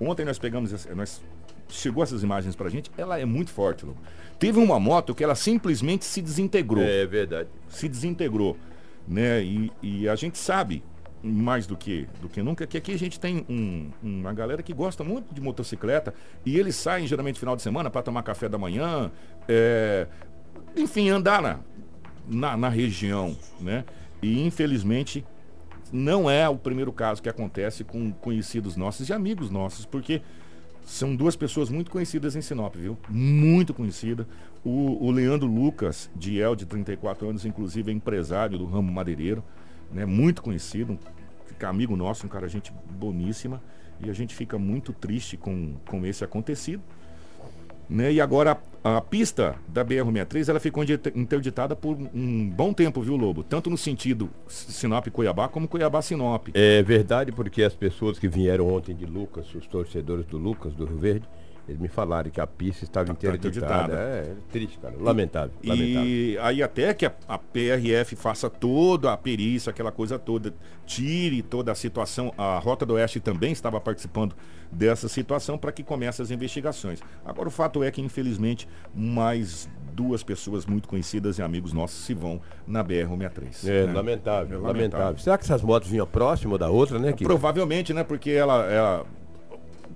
ontem 0.00 0.24
nós 0.24 0.38
pegamos, 0.38 0.86
nós, 0.94 1.22
chegou 1.68 2.02
essas 2.02 2.22
imagens 2.22 2.54
pra 2.56 2.68
gente, 2.68 2.90
ela 2.96 3.18
é 3.18 3.24
muito 3.24 3.50
forte, 3.50 3.84
Lu. 3.84 3.96
Teve 4.38 4.58
uma 4.58 4.78
moto 4.78 5.14
que 5.14 5.24
ela 5.24 5.34
simplesmente 5.34 6.04
se 6.04 6.22
desintegrou. 6.22 6.84
É 6.84 7.06
verdade. 7.06 7.48
Se 7.68 7.88
desintegrou, 7.88 8.56
né? 9.06 9.42
E, 9.42 9.72
e 9.82 10.08
a 10.08 10.14
gente 10.14 10.38
sabe 10.38 10.82
mais 11.22 11.66
do 11.66 11.76
que 11.76 12.06
do 12.20 12.28
que 12.28 12.40
nunca 12.42 12.64
que 12.64 12.76
aqui 12.76 12.92
a 12.92 12.98
gente 12.98 13.18
tem 13.18 13.44
um, 13.48 13.90
uma 14.00 14.32
galera 14.32 14.62
que 14.62 14.72
gosta 14.72 15.02
muito 15.02 15.34
de 15.34 15.40
motocicleta 15.40 16.14
e 16.46 16.56
eles 16.56 16.76
saem 16.76 17.08
geralmente 17.08 17.40
final 17.40 17.56
de 17.56 17.62
semana 17.62 17.90
para 17.90 18.02
tomar 18.02 18.22
café 18.22 18.48
da 18.48 18.56
manhã, 18.56 19.10
é, 19.48 20.06
enfim, 20.76 21.08
andar 21.08 21.42
na, 21.42 21.58
na, 22.28 22.56
na 22.56 22.68
região, 22.68 23.36
né? 23.60 23.84
E 24.22 24.46
infelizmente 24.46 25.24
não 25.92 26.30
é 26.30 26.48
o 26.48 26.56
primeiro 26.56 26.92
caso 26.92 27.22
que 27.22 27.28
acontece 27.28 27.82
com 27.82 28.12
conhecidos 28.12 28.76
nossos 28.76 29.08
e 29.08 29.12
amigos 29.12 29.50
nossos, 29.50 29.84
porque 29.84 30.22
são 30.88 31.14
duas 31.14 31.36
pessoas 31.36 31.68
muito 31.68 31.90
conhecidas 31.90 32.34
em 32.34 32.40
Sinop, 32.40 32.74
viu? 32.74 32.96
Muito 33.10 33.74
conhecida. 33.74 34.26
O, 34.64 35.06
o 35.06 35.10
Leandro 35.10 35.46
Lucas, 35.46 36.10
de 36.16 36.38
El, 36.38 36.56
de 36.56 36.64
34 36.64 37.28
anos, 37.28 37.44
inclusive 37.44 37.92
é 37.92 37.94
empresário 37.94 38.56
do 38.56 38.64
ramo 38.64 38.90
madeireiro, 38.90 39.44
né? 39.92 40.06
Muito 40.06 40.40
conhecido, 40.40 40.98
um 41.62 41.66
amigo 41.66 41.94
nosso, 41.94 42.24
um 42.24 42.28
cara 42.30 42.48
gente 42.48 42.72
boníssima. 42.90 43.62
E 44.00 44.08
a 44.08 44.14
gente 44.14 44.34
fica 44.34 44.58
muito 44.58 44.94
triste 44.94 45.36
com, 45.36 45.74
com 45.86 46.06
esse 46.06 46.24
acontecido. 46.24 46.82
Né? 47.88 48.12
E 48.12 48.20
agora 48.20 48.58
a 48.84 49.00
pista 49.00 49.56
da 49.68 49.84
BR-63 49.84 50.48
ela 50.48 50.60
ficou 50.60 50.84
interditada 51.14 51.74
por 51.74 51.96
um 51.96 52.48
bom 52.50 52.72
tempo, 52.72 53.00
viu, 53.00 53.16
Lobo? 53.16 53.42
Tanto 53.42 53.70
no 53.70 53.76
sentido 53.76 54.30
Sinop-Cuiabá 54.46 55.48
como 55.48 55.66
Cuiabá-Sinop. 55.66 56.48
É 56.54 56.82
verdade, 56.82 57.32
porque 57.32 57.62
as 57.62 57.74
pessoas 57.74 58.18
que 58.18 58.28
vieram 58.28 58.68
ontem 58.68 58.94
de 58.94 59.06
Lucas, 59.06 59.54
os 59.54 59.66
torcedores 59.66 60.26
do 60.26 60.38
Lucas, 60.38 60.74
do 60.74 60.84
Rio 60.84 60.98
Verde, 60.98 61.28
Eles 61.68 61.78
me 61.80 61.88
falaram 61.88 62.30
que 62.30 62.40
a 62.40 62.46
pista 62.46 62.84
estava 62.84 63.06
Tá- 63.08 63.12
interditada. 63.12 63.92
É, 63.92 64.30
é 64.30 64.34
triste, 64.50 64.78
cara. 64.78 64.94
Lamentável. 64.98 65.52
lamentável. 65.62 66.08
E 66.08 66.38
aí 66.40 66.62
até 66.62 66.94
que 66.94 67.04
a, 67.04 67.12
a 67.28 67.36
PRF 67.38 68.16
faça 68.16 68.48
toda 68.48 69.12
a 69.12 69.16
perícia, 69.16 69.68
aquela 69.70 69.92
coisa 69.92 70.18
toda, 70.18 70.54
tire 70.86 71.42
toda 71.42 71.70
a 71.70 71.74
situação. 71.74 72.32
A 72.38 72.58
Rota 72.58 72.86
do 72.86 72.94
Oeste 72.94 73.20
também 73.20 73.52
estava 73.52 73.78
participando 73.80 74.34
dessa 74.72 75.08
situação 75.08 75.58
para 75.58 75.70
que 75.70 75.82
comece 75.82 76.22
as 76.22 76.30
investigações. 76.30 77.00
Agora 77.24 77.48
o 77.48 77.50
fato 77.50 77.82
é 77.84 77.90
que, 77.90 78.00
infelizmente, 78.00 78.66
mais 78.94 79.68
duas 79.92 80.22
pessoas 80.22 80.64
muito 80.64 80.88
conhecidas 80.88 81.38
e 81.38 81.42
amigos 81.42 81.72
nossos 81.72 82.04
se 82.04 82.14
vão 82.14 82.40
na 82.66 82.82
BR-163. 82.84 83.68
É, 83.68 83.86
né? 83.86 83.92
lamentável, 83.92 84.58
É 84.64 84.66
lamentável, 84.68 85.18
Será 85.18 85.36
que 85.36 85.44
essas 85.44 85.60
motos 85.62 85.90
vinham 85.90 86.06
próximo 86.06 86.56
da 86.56 86.70
outra, 86.70 86.98
né? 86.98 87.12
Que... 87.12 87.24
Provavelmente, 87.24 87.92
né? 87.92 88.04
Porque 88.04 88.30
ela, 88.30 88.64
ela- 88.70 89.06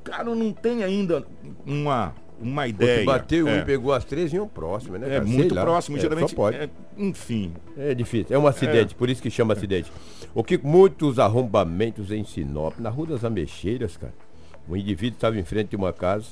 cara 0.04 0.34
não 0.34 0.52
tem 0.52 0.82
ainda 0.82 1.24
uma, 1.66 2.14
uma 2.40 2.62
Porque 2.62 2.82
ideia. 2.82 3.04
bateu 3.06 3.48
é. 3.48 3.52
um 3.52 3.58
e 3.58 3.64
pegou 3.64 3.92
as 3.92 4.04
três 4.04 4.30
vinham 4.30 4.46
próximo, 4.48 4.98
né? 4.98 5.06
É 5.06 5.10
cara? 5.10 5.26
Sei 5.26 5.34
muito 5.36 5.54
lá. 5.54 5.62
próximo, 5.62 5.96
É, 5.96 6.00
geralmente. 6.00 6.30
Só 6.30 6.36
pode. 6.36 6.56
é, 6.56 6.68
enfim, 6.98 7.52
É 7.76 7.94
difícil, 7.94 8.34
é 8.34 8.38
um 8.38 8.46
acidente, 8.46 8.94
por 8.94 9.08
isso 9.08 9.22
que 9.22 9.30
chama 9.30 9.54
acidente. 9.54 9.90
O 10.34 10.42
que 10.42 10.58
muitos 10.58 11.18
arrombamentos 11.18 12.10
em 12.10 12.24
Sinop, 12.24 12.78
na 12.78 12.90
Rua 12.90 13.08
das 13.08 13.24
Ameixeiras, 13.24 13.96
cara. 13.96 14.14
Um 14.68 14.76
indivíduo 14.76 15.16
estava 15.16 15.38
em 15.38 15.44
frente 15.44 15.70
de 15.70 15.76
uma 15.76 15.92
casa 15.92 16.26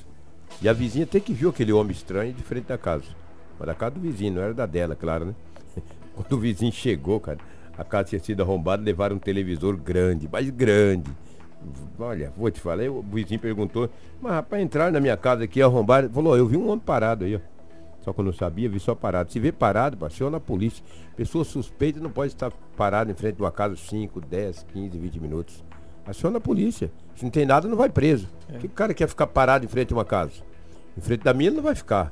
e 0.61 0.67
a 0.69 0.73
vizinha 0.73 1.03
até 1.03 1.19
que 1.19 1.33
viu 1.33 1.49
aquele 1.49 1.71
homem 1.73 1.91
estranho 1.91 2.33
de 2.33 2.41
frente 2.43 2.65
da 2.65 2.77
casa. 2.77 3.05
Mas 3.59 3.67
da 3.67 3.75
casa 3.75 3.95
do 3.95 4.01
vizinho, 4.01 4.33
não 4.33 4.41
era 4.41 4.53
da 4.53 4.65
dela, 4.65 4.95
claro, 4.95 5.25
né? 5.25 5.35
Quando 6.15 6.33
o 6.33 6.39
vizinho 6.39 6.71
chegou, 6.71 7.19
cara, 7.19 7.37
a 7.77 7.83
casa 7.83 8.09
tinha 8.09 8.19
sido 8.19 8.41
arrombada, 8.41 8.81
levaram 8.83 9.17
um 9.17 9.19
televisor 9.19 9.75
grande, 9.77 10.27
mas 10.31 10.49
grande. 10.49 11.09
Olha, 11.99 12.33
vou 12.35 12.49
te 12.49 12.59
falar, 12.59 12.89
o 12.89 13.01
vizinho 13.01 13.39
perguntou, 13.39 13.89
mas 14.19 14.33
rapaz, 14.33 14.61
entrar 14.61 14.91
na 14.91 14.99
minha 14.99 15.15
casa 15.15 15.43
aqui 15.43 15.61
arrombar, 15.61 16.03
ele 16.03 16.13
falou, 16.13 16.35
eu 16.35 16.47
vi 16.47 16.57
um 16.57 16.67
homem 16.67 16.79
parado 16.79 17.25
aí, 17.25 17.35
ó. 17.35 17.39
Só 18.01 18.11
que 18.11 18.19
eu 18.19 18.25
não 18.25 18.33
sabia, 18.33 18.67
vi 18.67 18.79
só 18.79 18.95
parado. 18.95 19.31
Se 19.31 19.39
vê 19.39 19.51
parado, 19.51 20.03
aciona 20.05 20.37
a 20.37 20.39
polícia. 20.39 20.83
Pessoa 21.15 21.43
suspeita 21.43 21.99
não 21.99 22.09
pode 22.09 22.33
estar 22.33 22.51
parada 22.75 23.11
em 23.11 23.13
frente 23.13 23.35
de 23.35 23.43
uma 23.43 23.51
casa 23.51 23.75
5, 23.75 24.19
10, 24.21 24.65
15, 24.73 24.97
20 24.97 25.19
minutos. 25.19 25.63
Aciona 26.05 26.39
a 26.39 26.41
polícia. 26.41 26.91
Se 27.15 27.23
não 27.23 27.29
tem 27.29 27.45
nada, 27.45 27.67
não 27.67 27.77
vai 27.77 27.89
preso. 27.89 28.27
É. 28.49 28.57
Que 28.57 28.67
cara 28.67 28.93
quer 28.93 29.07
ficar 29.07 29.27
parado 29.27 29.65
em 29.65 29.67
frente 29.67 29.89
de 29.89 29.93
uma 29.93 30.03
casa? 30.03 30.31
Em 30.97 31.01
frente 31.01 31.23
da 31.23 31.33
minha, 31.33 31.49
ele 31.49 31.57
não 31.57 31.63
vai 31.63 31.75
ficar. 31.75 32.11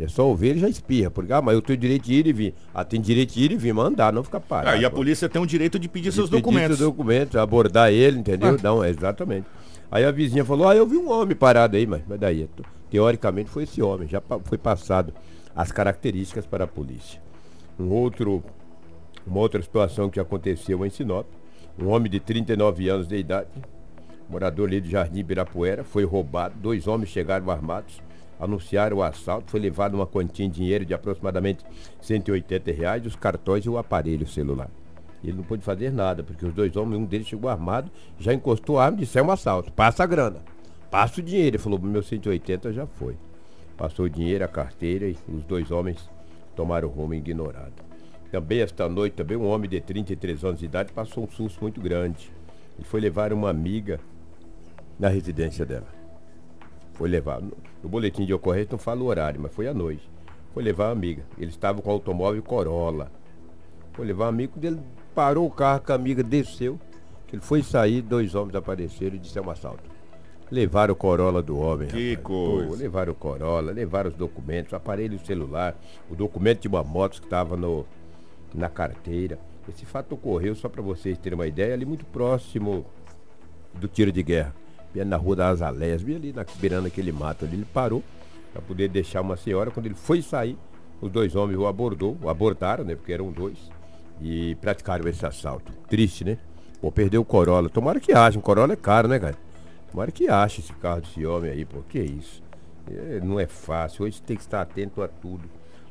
É 0.00 0.06
só 0.08 0.26
ouvir 0.28 0.48
ele 0.50 0.60
já 0.60 0.68
espirra. 0.68 1.10
Porque, 1.10 1.32
ah, 1.32 1.42
mas 1.42 1.54
eu 1.54 1.62
tenho 1.62 1.76
direito 1.78 2.04
de 2.04 2.14
ir 2.14 2.26
e 2.26 2.32
vir. 2.32 2.54
Ah, 2.72 2.84
tem 2.84 3.00
direito 3.00 3.32
de 3.34 3.42
ir 3.42 3.52
e 3.52 3.56
vir, 3.56 3.72
mandar, 3.72 4.12
não 4.12 4.22
ficar 4.22 4.40
parado. 4.40 4.76
Aí 4.76 4.84
a 4.84 4.90
pô. 4.90 4.96
polícia 4.96 5.28
tem 5.28 5.40
o 5.42 5.46
direito 5.46 5.78
de 5.78 5.88
pedir 5.88 6.12
seus 6.12 6.26
De 6.30 6.36
pedir 6.36 6.42
documentos. 6.42 6.78
seus 6.78 6.88
documentos, 6.90 7.36
abordar 7.36 7.92
ele, 7.92 8.18
entendeu? 8.20 8.50
Ah. 8.50 8.62
Não, 8.62 8.84
exatamente. 8.84 9.46
Aí 9.90 10.04
a 10.04 10.10
vizinha 10.10 10.44
falou, 10.44 10.68
ah, 10.68 10.76
eu 10.76 10.86
vi 10.86 10.96
um 10.96 11.10
homem 11.10 11.34
parado 11.34 11.76
aí, 11.76 11.86
mas, 11.86 12.02
mas 12.06 12.20
daí, 12.20 12.46
te- 12.54 12.62
teoricamente 12.90 13.48
foi 13.50 13.62
esse 13.64 13.80
homem, 13.82 14.06
já 14.06 14.22
foi 14.44 14.58
passado 14.58 15.12
as 15.56 15.72
características 15.72 16.46
para 16.46 16.64
a 16.64 16.66
polícia. 16.68 17.20
Um 17.80 17.88
outro, 17.90 18.42
uma 19.26 19.40
outra 19.40 19.60
situação 19.62 20.10
que 20.10 20.20
aconteceu 20.20 20.84
em 20.84 20.90
Sinop, 20.90 21.26
um 21.80 21.88
homem 21.88 22.10
de 22.10 22.20
39 22.20 22.88
anos 22.88 23.08
de 23.08 23.16
idade, 23.16 23.48
morador 24.28 24.68
ali 24.68 24.80
do 24.80 24.88
Jardim 24.90 25.20
Ibirapuera, 25.20 25.82
foi 25.84 26.04
roubado, 26.04 26.54
dois 26.60 26.86
homens 26.86 27.08
chegaram 27.08 27.50
armados, 27.50 28.00
anunciaram 28.38 28.98
o 28.98 29.02
assalto, 29.02 29.50
foi 29.50 29.60
levado 29.60 29.94
uma 29.94 30.06
quantia 30.06 30.46
em 30.46 30.50
dinheiro 30.50 30.84
de 30.84 30.94
aproximadamente 30.94 31.64
180 32.00 32.70
reais, 32.72 33.06
os 33.06 33.16
cartões 33.16 33.64
e 33.64 33.68
o 33.68 33.78
aparelho 33.78 34.26
celular. 34.26 34.70
Ele 35.22 35.36
não 35.36 35.42
pôde 35.42 35.62
fazer 35.62 35.92
nada, 35.92 36.22
porque 36.22 36.46
os 36.46 36.54
dois 36.54 36.76
homens, 36.76 37.00
um 37.00 37.04
deles 37.04 37.26
chegou 37.26 37.50
armado, 37.50 37.90
já 38.18 38.32
encostou 38.32 38.78
a 38.78 38.84
arma 38.84 38.98
e 38.98 39.00
disse, 39.00 39.18
é 39.18 39.22
um 39.22 39.30
assalto, 39.30 39.72
passa 39.72 40.04
a 40.04 40.06
grana, 40.06 40.40
passa 40.90 41.20
o 41.20 41.24
dinheiro. 41.24 41.56
Ele 41.56 41.58
falou, 41.58 41.78
meu 41.78 42.02
180 42.02 42.72
já 42.72 42.86
foi. 42.86 43.16
Passou 43.76 44.06
o 44.06 44.10
dinheiro, 44.10 44.44
a 44.44 44.48
carteira 44.48 45.08
e 45.08 45.16
os 45.28 45.44
dois 45.44 45.70
homens 45.70 46.08
tomaram 46.56 46.88
o 46.88 46.90
rumo 46.90 47.14
ignorado. 47.14 47.72
Também 48.30 48.60
esta 48.60 48.88
noite, 48.88 49.14
também 49.14 49.36
um 49.36 49.46
homem 49.46 49.70
de 49.70 49.80
33 49.80 50.44
anos 50.44 50.58
de 50.58 50.66
idade 50.66 50.92
passou 50.92 51.24
um 51.24 51.30
susto 51.30 51.60
muito 51.62 51.80
grande. 51.80 52.30
Ele 52.76 52.86
foi 52.86 53.00
levar 53.00 53.32
uma 53.32 53.48
amiga 53.48 54.00
na 54.98 55.08
residência 55.08 55.64
dela. 55.64 55.97
Foi 56.98 57.08
levar. 57.08 57.40
No, 57.40 57.88
boletim 57.88 58.26
de 58.26 58.34
ocorrência 58.34 58.72
não 58.72 58.78
fala 58.78 59.00
o 59.00 59.06
horário, 59.06 59.40
mas 59.40 59.54
foi 59.54 59.68
à 59.68 59.72
noite. 59.72 60.10
Foi 60.52 60.64
levar 60.64 60.88
a 60.88 60.90
amiga. 60.90 61.22
Ele 61.38 61.50
estava 61.50 61.80
com 61.80 61.88
o 61.88 61.92
automóvel 61.92 62.42
Corolla. 62.42 63.10
Foi 63.92 64.04
levar 64.04 64.26
um 64.26 64.28
amigo 64.28 64.58
dele, 64.58 64.80
parou 65.14 65.46
o 65.46 65.50
carro 65.50 65.80
com 65.80 65.92
a 65.92 65.94
amiga, 65.94 66.24
desceu. 66.24 66.78
Que 67.28 67.36
ele 67.36 67.42
foi 67.42 67.62
sair, 67.62 68.02
dois 68.02 68.34
homens 68.34 68.56
apareceram 68.56 69.14
e 69.14 69.18
disse 69.18 69.38
é 69.38 69.42
um 69.42 69.48
assalto. 69.48 69.84
Levaram 70.50 70.92
o 70.92 70.96
Corolla 70.96 71.40
do 71.40 71.56
homem. 71.58 71.86
Que 71.86 72.14
rapaz. 72.14 72.26
coisa. 72.26 72.68
Pô, 72.68 72.74
levaram 72.74 73.12
o 73.12 73.14
Corolla, 73.14 73.70
levaram 73.70 74.10
os 74.10 74.16
documentos, 74.16 74.72
o 74.72 74.76
aparelho 74.76 75.24
celular, 75.24 75.76
o 76.10 76.16
documento 76.16 76.62
de 76.62 76.68
uma 76.68 76.82
moto 76.82 77.20
que 77.20 77.26
estava 77.26 77.56
na 78.52 78.68
carteira. 78.68 79.38
Esse 79.68 79.84
fato 79.84 80.14
ocorreu, 80.14 80.54
só 80.54 80.68
para 80.68 80.82
vocês 80.82 81.18
terem 81.18 81.38
uma 81.38 81.46
ideia, 81.46 81.74
ali 81.74 81.84
muito 81.84 82.04
próximo 82.06 82.86
do 83.74 83.86
tiro 83.86 84.10
de 84.10 84.22
guerra. 84.22 84.54
Na 85.04 85.16
rua 85.16 85.36
das 85.36 85.62
Aléias, 85.62 86.02
bem 86.02 86.16
ali 86.16 86.32
na, 86.32 86.44
beirando 86.60 86.86
aquele 86.86 87.12
mato 87.12 87.44
ali. 87.44 87.56
Ele 87.56 87.66
parou 87.72 88.02
para 88.52 88.62
poder 88.62 88.88
deixar 88.88 89.20
uma 89.20 89.36
senhora. 89.36 89.70
Quando 89.70 89.86
ele 89.86 89.94
foi 89.94 90.22
sair, 90.22 90.56
os 91.00 91.10
dois 91.10 91.36
homens 91.36 91.58
o 91.58 91.66
abordou, 91.66 92.16
o 92.22 92.28
abordaram, 92.28 92.84
né? 92.84 92.94
Porque 92.94 93.12
eram 93.12 93.30
dois. 93.30 93.58
E 94.20 94.56
praticaram 94.56 95.08
esse 95.08 95.24
assalto. 95.24 95.72
Triste, 95.88 96.24
né? 96.24 96.38
Pô, 96.80 96.90
perdeu 96.90 97.20
o 97.20 97.24
Corolla. 97.24 97.68
Tomara 97.68 98.00
que 98.00 98.12
ache. 98.12 98.38
Um 98.38 98.40
Corolla 98.40 98.72
é 98.72 98.76
caro, 98.76 99.08
né, 99.08 99.18
cara? 99.18 99.36
Tomara 99.90 100.10
que 100.10 100.28
ache 100.28 100.60
esse 100.60 100.72
carro 100.74 101.00
desse 101.00 101.24
homem 101.24 101.50
aí, 101.50 101.64
pô. 101.64 101.78
Que 101.88 102.00
isso? 102.00 102.42
É, 102.90 103.20
não 103.22 103.38
é 103.38 103.46
fácil. 103.46 104.04
Hoje 104.04 104.20
tem 104.22 104.36
que 104.36 104.42
estar 104.42 104.60
atento 104.60 105.02
a 105.02 105.08
tudo. 105.08 105.48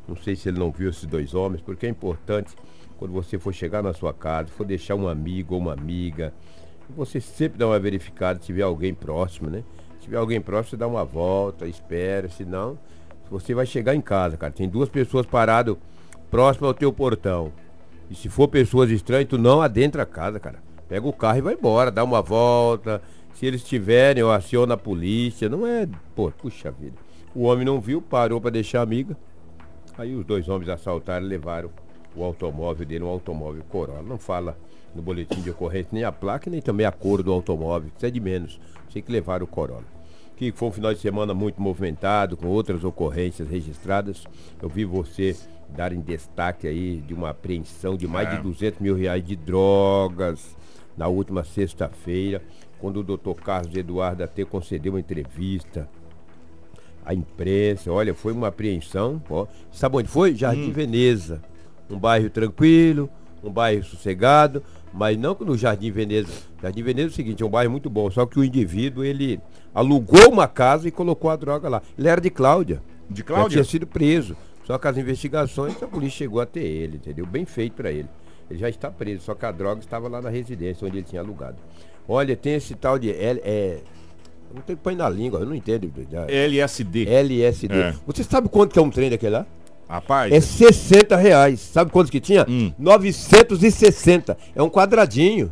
Não 0.08 0.16
sei 0.16 0.36
se 0.36 0.50
ele 0.50 0.60
não 0.60 0.72
viu 0.72 0.90
esses 0.90 1.06
dois 1.06 1.34
homens, 1.34 1.62
porque 1.62 1.86
é 1.86 1.90
importante 1.90 2.56
quando 2.98 3.12
você 3.12 3.38
for 3.38 3.54
chegar 3.54 3.84
na 3.84 3.94
sua 3.94 4.14
casa, 4.14 4.50
for 4.50 4.66
deixar 4.66 4.96
um 4.96 5.08
amigo 5.08 5.54
ou 5.54 5.62
uma 5.62 5.74
amiga, 5.74 6.34
você 6.96 7.20
sempre 7.20 7.58
dá 7.58 7.68
uma 7.68 7.80
verificada 7.80 8.40
se 8.40 8.46
tiver 8.46 8.64
alguém 8.64 8.94
próximo, 8.94 9.50
né? 9.50 9.64
Se 9.98 10.06
tiver 10.06 10.18
alguém 10.18 10.40
próximo, 10.40 10.72
você 10.72 10.78
dá 10.78 10.88
uma 10.88 11.04
volta, 11.04 11.68
espera, 11.68 12.30
senão 12.30 12.78
você 13.30 13.54
vai 13.54 13.66
chegar 13.66 13.94
em 13.96 14.02
casa, 14.02 14.38
cara. 14.38 14.54
Tem 14.54 14.68
duas 14.68 14.90
pessoas 14.90 15.26
paradas 15.26 15.76
próximo 16.32 16.68
ao 16.68 16.74
teu 16.74 16.92
portão. 16.92 17.52
E 18.10 18.16
se 18.16 18.30
for 18.30 18.48
pessoas 18.48 18.90
estranhas, 18.90 19.28
tu 19.28 19.38
não 19.38 19.62
adentra 19.62 20.04
a 20.04 20.06
casa, 20.06 20.40
cara. 20.40 20.60
Pega 20.88 21.06
o 21.06 21.14
carro 21.14 21.38
e 21.40 21.42
vai 21.42 21.54
embora, 21.54 21.92
dá 21.92 22.04
uma 22.04 22.22
volta. 22.22 23.02
Se 23.34 23.46
eles 23.46 23.64
tiverem, 23.64 24.22
eu 24.22 24.32
aciono 24.32 24.72
a 24.72 24.78
polícia. 24.78 25.50
Não 25.50 25.68
é. 25.68 25.88
Pô, 26.16 26.32
puxa 26.32 26.72
vida. 26.72 26.96
O 27.36 27.44
homem 27.44 27.66
não 27.66 27.80
viu, 27.82 28.02
parou 28.02 28.40
para 28.40 28.52
deixar 28.52 28.80
a 28.80 28.84
amiga. 28.84 29.18
Aí 29.98 30.16
os 30.16 30.26
dois 30.26 30.48
homens 30.48 30.70
assaltaram 30.70 31.26
e 31.26 31.30
levaram 31.30 31.70
o 32.16 32.24
automóvel 32.24 32.86
dele, 32.86 33.04
um 33.04 33.10
automóvel 33.10 33.64
Corolla. 33.70 34.02
Não 34.02 34.18
fala 34.18 34.58
no 34.98 35.02
boletim 35.02 35.42
de 35.42 35.50
ocorrência 35.50 35.90
nem 35.94 36.04
a 36.04 36.12
placa, 36.12 36.50
nem 36.50 36.62
também 36.62 36.86
a 36.86 36.92
cor 36.92 37.24
do 37.24 37.32
automóvel. 37.32 37.90
Isso 37.96 38.06
é 38.06 38.10
de 38.10 38.20
menos. 38.20 38.60
Sei 38.92 39.02
que 39.02 39.12
levaram 39.12 39.46
o 39.46 39.48
Corolla. 39.48 39.86
Que 40.36 40.52
foi 40.52 40.68
um 40.68 40.72
final 40.72 40.94
de 40.94 41.00
semana 41.00 41.34
muito 41.34 41.62
movimentado, 41.62 42.36
com 42.36 42.48
outras 42.48 42.84
ocorrências 42.84 43.48
registradas. 43.50 44.26
Eu 44.62 44.68
vi 44.68 44.84
você 44.84 45.36
dar 45.70 45.94
em 45.94 46.02
destaque 46.02 46.68
aí 46.68 46.98
de 46.98 47.14
uma 47.14 47.30
apreensão 47.30 47.96
de 47.96 48.08
mais 48.08 48.30
de 48.30 48.38
200 48.42 48.80
mil 48.80 48.96
reais 48.96 49.24
de 49.24 49.36
drogas 49.36 50.56
na 50.96 51.08
última 51.08 51.44
sexta-feira, 51.44 52.42
quando 52.80 52.98
o 52.98 53.04
doutor 53.04 53.36
Carlos 53.36 53.76
Eduardo 53.76 54.24
até 54.24 54.44
concedeu 54.44 54.94
uma 54.94 55.00
entrevista 55.00 55.88
a 57.08 57.14
imprensa, 57.14 57.90
olha, 57.90 58.14
foi 58.14 58.34
uma 58.34 58.50
apreensão. 58.50 59.22
Ó. 59.30 59.48
Sabe 59.72 59.96
onde 59.96 60.10
foi? 60.10 60.36
Jardim 60.36 60.72
Veneza. 60.74 61.42
Um 61.90 61.98
bairro 61.98 62.30
tranquilo, 62.30 63.10
um 63.42 63.50
bairro 63.50 63.82
sossegado, 63.82 64.62
mas 64.94 65.18
não 65.18 65.36
no 65.40 65.58
Jardim 65.58 65.92
Veneza. 65.92 66.32
Jardim 66.62 66.84
Veneza 66.84 67.08
é 67.08 67.12
o 67.12 67.14
seguinte, 67.14 67.44
é 67.44 67.46
um 67.46 67.50
bairro 67.50 67.72
muito 67.72 67.90
bom, 67.90 68.10
só 68.10 68.26
que 68.26 68.40
o 68.40 68.44
indivíduo, 68.44 69.04
ele 69.04 69.40
alugou 69.74 70.30
uma 70.32 70.48
casa 70.48 70.88
e 70.88 70.92
colocou 70.92 71.30
a 71.30 71.36
droga 71.36 71.70
lá. 71.70 71.82
Ele 71.98 72.08
era 72.08 72.20
de 72.22 72.30
Cláudia. 72.30 72.82
De 73.10 73.20
Já 73.20 73.26
Cláudia? 73.26 73.50
tinha 73.50 73.64
sido 73.64 73.88
preso. 73.88 74.36
Só 74.66 74.78
que 74.78 74.88
as 74.88 74.98
investigações, 74.98 75.82
a 75.82 75.88
polícia 75.88 76.18
chegou 76.18 76.42
até 76.42 76.60
ele, 76.60 76.98
entendeu? 76.98 77.26
Bem 77.26 77.46
feito 77.46 77.74
pra 77.74 77.92
ele. 77.92 78.10
Ele 78.50 78.60
já 78.60 78.68
está 78.70 78.90
preso, 78.92 79.24
só 79.24 79.34
que 79.34 79.46
a 79.46 79.52
droga 79.52 79.80
estava 79.80 80.08
lá 80.08 80.22
na 80.22 80.30
residência 80.30 80.86
onde 80.88 80.98
ele 80.98 81.06
tinha 81.06 81.22
alugado. 81.22 81.58
Olha, 82.08 82.36
tem 82.36 82.56
esse 82.56 82.76
tal 82.76 82.98
de 83.00 83.10
L, 83.12 83.42
é, 83.44 83.80
não 84.54 84.62
tem 84.62 84.76
que 84.76 84.82
pôr 84.82 84.96
na 84.96 85.10
língua, 85.10 85.40
eu 85.42 85.46
não 85.46 85.56
entendo. 85.56 85.92
já. 86.10 86.26
LSD. 86.30 87.08
LSD. 87.08 87.74
É. 87.76 87.96
Você 88.06 88.24
sabe 88.24 88.50
quanto 88.50 88.74
que 88.74 88.80
é 88.80 88.82
um 88.82 88.90
trem 88.90 89.10
daquele 89.10 89.36
lá? 89.36 89.46
Rapaz, 89.90 90.34
É 90.34 90.42
60 90.42 91.16
reais. 91.16 91.60
Sabe 91.60 91.92
quantos 91.92 92.10
que 92.12 92.20
tinha? 92.20 92.46
Hum. 92.48 92.74
960. 92.78 94.38
É 94.56 94.62
um 94.62 94.70
quadradinho. 94.70 95.52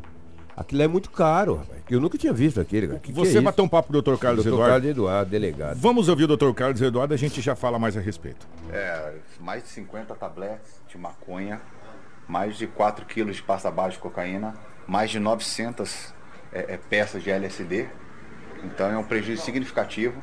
Aquilo 0.58 0.82
é 0.82 0.88
muito 0.88 1.10
caro, 1.10 1.56
rapaz. 1.56 1.82
Eu 1.90 2.00
nunca 2.00 2.18
tinha 2.18 2.32
visto 2.34 2.60
aquele. 2.62 2.88
cara. 2.88 3.00
Que 3.00 3.12
que 3.12 3.14
você 3.14 3.38
é 3.38 3.42
bateu 3.42 3.64
um 3.64 3.68
papo 3.68 3.92
com 3.92 3.98
o 3.98 4.02
Dr. 4.02 4.18
Carlos 4.18 4.44
Doutor 4.46 4.58
Eduardo. 4.58 4.72
Carlos 4.72 4.90
Eduardo, 4.90 5.30
delegado. 5.30 5.78
Vamos 5.78 6.08
ouvir 6.08 6.24
o 6.30 6.36
Dr. 6.38 6.52
Carlos 6.54 6.82
Eduardo, 6.82 7.14
a 7.14 7.18
gente 7.18 7.42
já 7.42 7.56
fala 7.56 7.78
mais 7.78 7.96
a 7.98 8.00
respeito. 8.00 8.48
É, 8.72 9.14
mais 9.40 9.64
de 9.64 9.70
50 9.70 10.16
tabletes 10.16 10.72
de 10.88 10.98
maconha, 10.98 11.62
mais 12.28 12.58
de 12.58 12.68
4 12.68 13.06
quilos 13.06 13.36
de 13.36 13.44
pasta 13.44 13.70
base 13.70 13.94
de 13.94 14.00
cocaína, 14.00 14.54
mais 14.88 15.12
de 15.12 15.20
900 15.20 16.14
é, 16.54 16.74
é, 16.74 16.78
peças 16.90 17.22
de 17.22 17.30
LSD. 17.30 17.88
Então 18.64 18.90
é 18.90 18.98
um 18.98 19.04
prejuízo 19.04 19.44
significativo. 19.44 20.22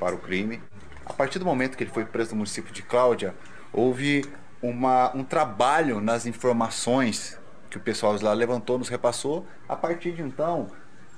para 0.00 0.14
o 0.14 0.18
crime. 0.18 0.60
A 1.06 1.12
partir 1.12 1.38
do 1.38 1.44
momento 1.44 1.76
que 1.76 1.84
ele 1.84 1.90
foi 1.90 2.04
preso 2.04 2.30
no 2.30 2.36
município 2.38 2.72
de 2.72 2.82
Cláudia, 2.82 3.34
houve 3.74 4.24
uma, 4.62 5.14
um 5.14 5.24
trabalho 5.24 6.00
nas 6.00 6.24
informações 6.24 7.38
que 7.68 7.76
o 7.76 7.80
pessoal 7.80 8.16
lá 8.22 8.32
levantou, 8.32 8.78
nos 8.78 8.88
repassou. 8.88 9.46
A 9.68 9.74
partir 9.74 10.12
de 10.12 10.22
então, 10.22 10.70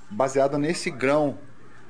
baseado 0.09 0.57
nesse 0.57 0.89
grão 0.89 1.37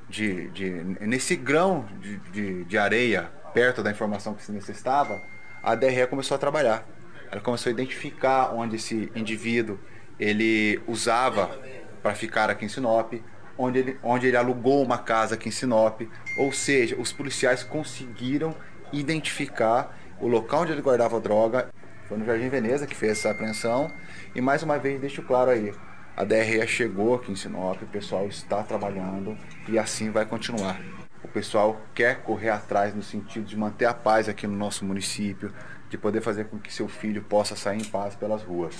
de, 0.08 0.48
de 0.50 0.70
nesse 1.00 1.34
grão 1.36 1.86
de, 2.00 2.18
de, 2.30 2.64
de 2.64 2.78
areia 2.78 3.30
perto 3.52 3.82
da 3.82 3.90
informação 3.90 4.34
que 4.34 4.44
se 4.44 4.52
necessitava, 4.52 5.20
a 5.62 5.74
DRE 5.74 6.06
começou 6.06 6.34
a 6.34 6.38
trabalhar. 6.38 6.86
Ela 7.30 7.40
começou 7.40 7.70
a 7.70 7.72
identificar 7.72 8.54
onde 8.54 8.76
esse 8.76 9.10
indivíduo 9.14 9.78
ele 10.18 10.80
usava 10.86 11.58
para 12.02 12.14
ficar 12.14 12.50
aqui 12.50 12.64
em 12.64 12.68
Sinop, 12.68 13.12
onde 13.56 13.78
ele, 13.78 13.98
onde 14.02 14.26
ele 14.26 14.36
alugou 14.36 14.82
uma 14.82 14.98
casa 14.98 15.34
aqui 15.34 15.48
em 15.48 15.52
Sinop. 15.52 16.02
Ou 16.38 16.52
seja, 16.52 16.96
os 16.98 17.12
policiais 17.12 17.62
conseguiram 17.62 18.54
identificar 18.92 19.94
o 20.20 20.28
local 20.28 20.62
onde 20.62 20.72
ele 20.72 20.82
guardava 20.82 21.20
droga. 21.20 21.68
Foi 22.08 22.16
no 22.16 22.24
Jardim 22.24 22.48
Veneza 22.48 22.86
que 22.86 22.94
fez 22.94 23.12
essa 23.12 23.30
apreensão. 23.30 23.90
E 24.34 24.40
mais 24.40 24.62
uma 24.62 24.78
vez, 24.78 25.00
deixo 25.00 25.22
claro 25.22 25.50
aí, 25.50 25.72
a 26.16 26.24
DRE 26.24 26.66
chegou 26.66 27.14
aqui 27.14 27.30
em 27.30 27.36
Sinop, 27.36 27.80
o 27.80 27.86
pessoal 27.86 28.26
está 28.26 28.62
trabalhando 28.62 29.36
e 29.68 29.78
assim 29.78 30.10
vai 30.10 30.26
continuar. 30.26 30.80
O 31.22 31.28
pessoal 31.28 31.80
quer 31.94 32.22
correr 32.22 32.50
atrás 32.50 32.94
no 32.94 33.02
sentido 33.02 33.44
de 33.44 33.56
manter 33.56 33.84
a 33.84 33.94
paz 33.94 34.28
aqui 34.28 34.46
no 34.46 34.56
nosso 34.56 34.84
município, 34.84 35.52
de 35.88 35.98
poder 35.98 36.20
fazer 36.20 36.46
com 36.46 36.58
que 36.58 36.72
seu 36.72 36.88
filho 36.88 37.22
possa 37.22 37.54
sair 37.54 37.80
em 37.80 37.84
paz 37.84 38.16
pelas 38.16 38.42
ruas. 38.42 38.74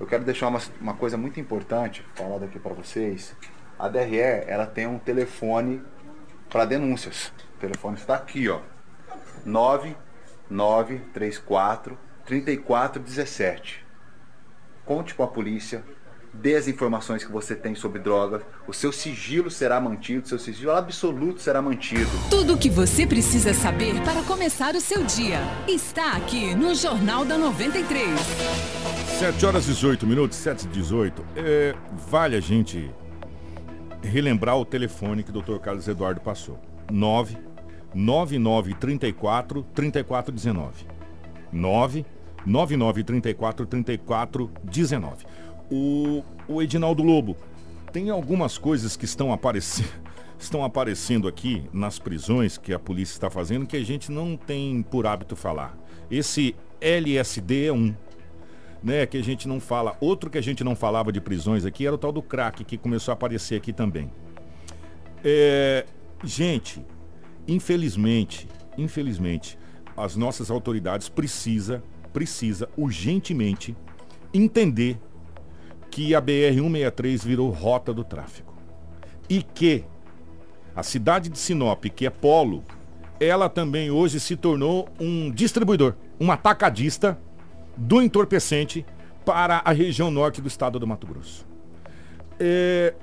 Eu 0.00 0.06
quero 0.06 0.24
deixar 0.24 0.48
uma, 0.48 0.60
uma 0.80 0.94
coisa 0.94 1.16
muito 1.16 1.38
importante 1.38 2.04
falada 2.14 2.46
aqui 2.46 2.58
para 2.58 2.74
vocês. 2.74 3.36
A 3.78 3.88
DRE, 3.88 4.18
ela 4.18 4.66
tem 4.66 4.86
um 4.86 4.98
telefone 4.98 5.82
para 6.48 6.64
denúncias. 6.64 7.32
O 7.54 7.60
telefone 7.60 7.96
está 7.96 8.16
aqui, 8.16 8.48
ó. 8.48 8.60
9934 10.50 11.96
3417. 12.26 13.84
Conte 14.84 15.14
com 15.14 15.22
a 15.22 15.28
polícia, 15.28 15.84
dê 16.32 16.56
as 16.56 16.68
informações 16.68 17.24
que 17.24 17.30
você 17.30 17.54
tem 17.54 17.74
sobre 17.74 18.00
drogas, 18.00 18.42
o 18.66 18.72
seu 18.72 18.92
sigilo 18.92 19.50
será 19.50 19.80
mantido, 19.80 20.24
o 20.24 20.28
seu 20.28 20.38
sigilo 20.38 20.72
absoluto 20.72 21.40
será 21.40 21.60
mantido. 21.60 22.10
Tudo 22.28 22.54
o 22.54 22.58
que 22.58 22.70
você 22.70 23.06
precisa 23.06 23.52
saber 23.52 24.00
para 24.02 24.22
começar 24.22 24.74
o 24.74 24.80
seu 24.80 25.04
dia 25.04 25.40
está 25.68 26.12
aqui 26.12 26.54
no 26.54 26.74
Jornal 26.74 27.24
da 27.24 27.36
93. 27.36 28.08
7 29.18 29.46
horas 29.46 29.64
e 29.64 29.68
18 29.68 30.06
minutos, 30.06 30.38
7 30.38 30.64
e 30.64 30.68
18. 30.68 31.24
É, 31.36 31.74
vale 32.08 32.36
a 32.36 32.40
gente 32.40 32.90
relembrar 34.02 34.56
o 34.56 34.64
telefone 34.64 35.22
que 35.22 35.30
o 35.30 35.42
Dr. 35.42 35.58
Carlos 35.58 35.86
Eduardo 35.86 36.20
passou. 36.20 36.58
9 36.90 37.36
9934 37.94 39.64
3419. 39.74 40.86
9 41.52 42.06
9934 42.46 43.66
3419 43.66 45.26
o, 45.70 46.24
o 46.48 46.60
Edinaldo 46.60 47.02
Lobo, 47.02 47.36
tem 47.92 48.10
algumas 48.10 48.58
coisas 48.58 48.96
que 48.96 49.04
estão 49.04 49.32
aparecendo, 49.32 49.88
estão 50.38 50.64
aparecendo 50.64 51.28
aqui 51.28 51.62
nas 51.72 51.98
prisões 51.98 52.58
que 52.58 52.72
a 52.72 52.78
polícia 52.78 53.14
está 53.14 53.30
fazendo 53.30 53.66
que 53.66 53.76
a 53.76 53.84
gente 53.84 54.10
não 54.10 54.36
tem 54.36 54.82
por 54.82 55.06
hábito 55.06 55.36
falar. 55.36 55.78
Esse 56.10 56.56
LSD 56.80 57.66
é 57.66 57.72
um, 57.72 57.94
né, 58.82 59.06
que 59.06 59.16
a 59.16 59.22
gente 59.22 59.46
não 59.46 59.60
fala. 59.60 59.96
Outro 60.00 60.28
que 60.28 60.38
a 60.38 60.42
gente 60.42 60.64
não 60.64 60.74
falava 60.74 61.12
de 61.12 61.20
prisões 61.20 61.64
aqui 61.64 61.86
era 61.86 61.94
o 61.94 61.98
tal 61.98 62.10
do 62.10 62.22
crack, 62.22 62.64
que 62.64 62.76
começou 62.76 63.12
a 63.12 63.14
aparecer 63.14 63.56
aqui 63.56 63.72
também. 63.72 64.10
É, 65.22 65.86
gente, 66.24 66.84
infelizmente, 67.46 68.48
infelizmente, 68.76 69.58
as 69.96 70.16
nossas 70.16 70.50
autoridades 70.50 71.08
precisa, 71.08 71.82
precisa 72.12 72.68
urgentemente 72.76 73.76
entender 74.32 74.98
que 75.90 76.14
a 76.14 76.22
BR-163 76.22 77.24
virou 77.24 77.50
rota 77.50 77.92
do 77.92 78.04
tráfego. 78.04 78.54
E 79.28 79.42
que 79.42 79.84
a 80.74 80.82
cidade 80.82 81.28
de 81.28 81.38
Sinop, 81.38 81.84
que 81.86 82.06
é 82.06 82.10
polo, 82.10 82.62
ela 83.18 83.48
também 83.48 83.90
hoje 83.90 84.18
se 84.18 84.36
tornou 84.36 84.88
um 84.98 85.30
distribuidor, 85.30 85.94
um 86.18 86.30
atacadista 86.30 87.18
do 87.76 88.00
entorpecente 88.00 88.86
para 89.24 89.60
a 89.64 89.72
região 89.72 90.10
norte 90.10 90.40
do 90.40 90.48
estado 90.48 90.78
do 90.78 90.86
Mato 90.86 91.06
Grosso. 91.06 91.46
É, 92.38 92.94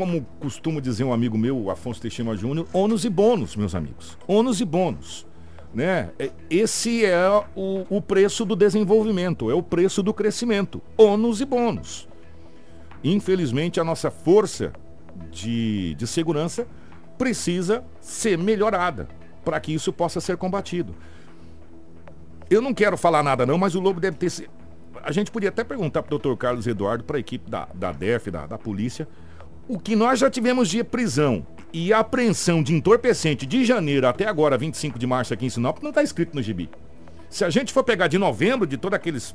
como 0.00 0.26
costuma 0.40 0.80
dizer 0.80 1.04
um 1.04 1.12
amigo 1.12 1.36
meu, 1.36 1.68
Afonso 1.68 2.00
Teixeira 2.00 2.34
Júnior, 2.34 2.66
ônus 2.72 3.04
e 3.04 3.10
bônus, 3.10 3.54
meus 3.54 3.74
amigos. 3.74 4.16
ônus 4.26 4.58
e 4.58 4.64
bônus. 4.64 5.26
Né? 5.74 6.08
É, 6.18 6.30
esse 6.48 7.04
é 7.04 7.28
o, 7.54 7.84
o 7.90 8.00
preço 8.00 8.46
do 8.46 8.56
desenvolvimento, 8.56 9.50
é 9.50 9.54
o 9.54 9.62
preço 9.62 10.02
do 10.02 10.14
crescimento. 10.14 10.80
ônus 10.96 11.42
e 11.42 11.44
bônus. 11.44 12.08
Infelizmente, 13.04 13.78
a 13.78 13.84
nossa 13.84 14.10
força 14.10 14.72
de, 15.30 15.94
de 15.96 16.06
segurança 16.06 16.66
precisa 17.18 17.84
ser 18.00 18.38
melhorada 18.38 19.06
para 19.44 19.60
que 19.60 19.74
isso 19.74 19.92
possa 19.92 20.18
ser 20.18 20.38
combatido. 20.38 20.94
Eu 22.48 22.62
não 22.62 22.72
quero 22.72 22.96
falar 22.96 23.22
nada 23.22 23.44
não, 23.44 23.58
mas 23.58 23.74
o 23.74 23.80
Lobo 23.80 24.00
deve 24.00 24.16
ter... 24.16 24.48
A 25.02 25.12
gente 25.12 25.30
podia 25.30 25.50
até 25.50 25.62
perguntar 25.62 26.02
para 26.02 26.14
o 26.14 26.18
Dr. 26.18 26.36
Carlos 26.36 26.66
Eduardo, 26.66 27.04
para 27.04 27.18
a 27.18 27.20
equipe 27.20 27.50
da, 27.50 27.68
da 27.74 27.92
DEF, 27.92 28.30
da, 28.30 28.46
da 28.46 28.56
polícia, 28.56 29.06
o 29.70 29.78
que 29.78 29.94
nós 29.94 30.18
já 30.18 30.28
tivemos 30.28 30.68
de 30.68 30.82
prisão 30.82 31.46
e 31.72 31.92
apreensão 31.92 32.60
de 32.60 32.74
entorpecente 32.74 33.46
de 33.46 33.64
janeiro 33.64 34.04
até 34.08 34.26
agora, 34.26 34.58
25 34.58 34.98
de 34.98 35.06
março 35.06 35.32
aqui 35.32 35.46
em 35.46 35.48
Sinop, 35.48 35.80
não 35.80 35.90
está 35.90 36.02
escrito 36.02 36.34
no 36.34 36.42
gibi. 36.42 36.68
Se 37.28 37.44
a 37.44 37.50
gente 37.50 37.72
for 37.72 37.84
pegar 37.84 38.08
de 38.08 38.18
novembro, 38.18 38.66
de 38.66 38.76
todos 38.76 38.96
aqueles 38.96 39.32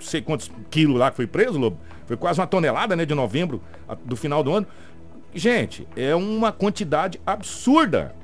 sei 0.00 0.20
quantos 0.20 0.50
quilos 0.68 0.98
lá 0.98 1.10
que 1.10 1.16
foi 1.16 1.28
preso, 1.28 1.56
Lobo. 1.56 1.78
Foi 2.04 2.16
quase 2.16 2.40
uma 2.40 2.48
tonelada, 2.48 2.96
né, 2.96 3.06
de 3.06 3.14
novembro 3.14 3.62
do 4.04 4.16
final 4.16 4.42
do 4.42 4.52
ano. 4.52 4.66
Gente, 5.32 5.86
é 5.94 6.16
uma 6.16 6.50
quantidade 6.50 7.20
absurda 7.24 8.16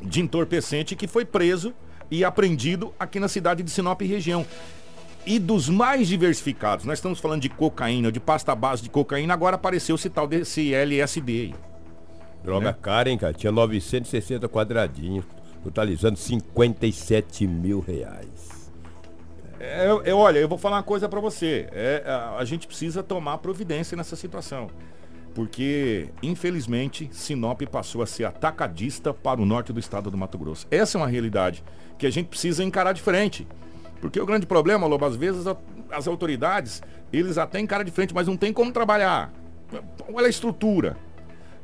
de 0.00 0.22
entorpecente 0.22 0.96
que 0.96 1.06
foi 1.06 1.26
preso 1.26 1.74
e 2.10 2.24
apreendido 2.24 2.94
aqui 2.98 3.20
na 3.20 3.28
cidade 3.28 3.62
de 3.62 3.70
Sinop 3.70 4.00
e 4.00 4.06
região. 4.06 4.46
E 5.24 5.38
dos 5.38 5.68
mais 5.68 6.08
diversificados, 6.08 6.84
nós 6.84 6.98
estamos 6.98 7.20
falando 7.20 7.42
de 7.42 7.48
cocaína, 7.48 8.10
de 8.10 8.18
pasta 8.18 8.54
base 8.54 8.82
de 8.82 8.90
cocaína, 8.90 9.32
agora 9.32 9.54
apareceu 9.54 9.94
esse 9.94 10.10
tal 10.10 10.26
desse 10.26 10.74
LSD 10.74 11.32
aí. 11.32 11.54
Droga 12.42 12.66
né? 12.66 12.76
cara, 12.80 13.08
hein, 13.08 13.16
cara? 13.16 13.32
Tinha 13.32 13.52
960 13.52 14.48
quadradinhos, 14.48 15.24
totalizando 15.62 16.18
57 16.18 17.46
mil 17.46 17.78
reais. 17.78 18.70
É, 19.60 19.86
é, 20.10 20.12
olha, 20.12 20.40
eu 20.40 20.48
vou 20.48 20.58
falar 20.58 20.78
uma 20.78 20.82
coisa 20.82 21.08
para 21.08 21.20
você. 21.20 21.68
É, 21.70 22.02
a, 22.04 22.38
a, 22.38 22.44
gente 22.44 22.66
precisa 22.66 23.00
tomar 23.00 23.38
providência 23.38 23.96
nessa 23.96 24.16
situação. 24.16 24.68
Porque, 25.36 26.08
infelizmente, 26.20 27.08
Sinop 27.12 27.62
passou 27.70 28.02
a 28.02 28.06
ser 28.06 28.24
atacadista 28.24 29.14
para 29.14 29.40
o 29.40 29.46
norte 29.46 29.72
do 29.72 29.78
estado 29.78 30.10
do 30.10 30.16
Mato 30.16 30.36
Grosso. 30.36 30.66
Essa 30.68 30.98
é 30.98 31.00
uma 31.00 31.06
realidade 31.06 31.62
que 31.96 32.06
a 32.06 32.10
gente 32.10 32.26
precisa 32.26 32.64
encarar 32.64 32.92
de 32.92 33.00
frente. 33.00 33.46
Porque 34.02 34.20
o 34.20 34.26
grande 34.26 34.46
problema, 34.46 34.84
Lobo, 34.84 35.04
às 35.04 35.14
vezes 35.14 35.44
as 35.88 36.08
autoridades, 36.08 36.82
eles 37.12 37.38
até 37.38 37.60
encaram 37.60 37.84
de 37.84 37.92
frente, 37.92 38.12
mas 38.12 38.26
não 38.26 38.36
tem 38.36 38.52
como 38.52 38.72
trabalhar. 38.72 39.32
Olha 40.12 40.26
a 40.26 40.28
estrutura. 40.28 40.98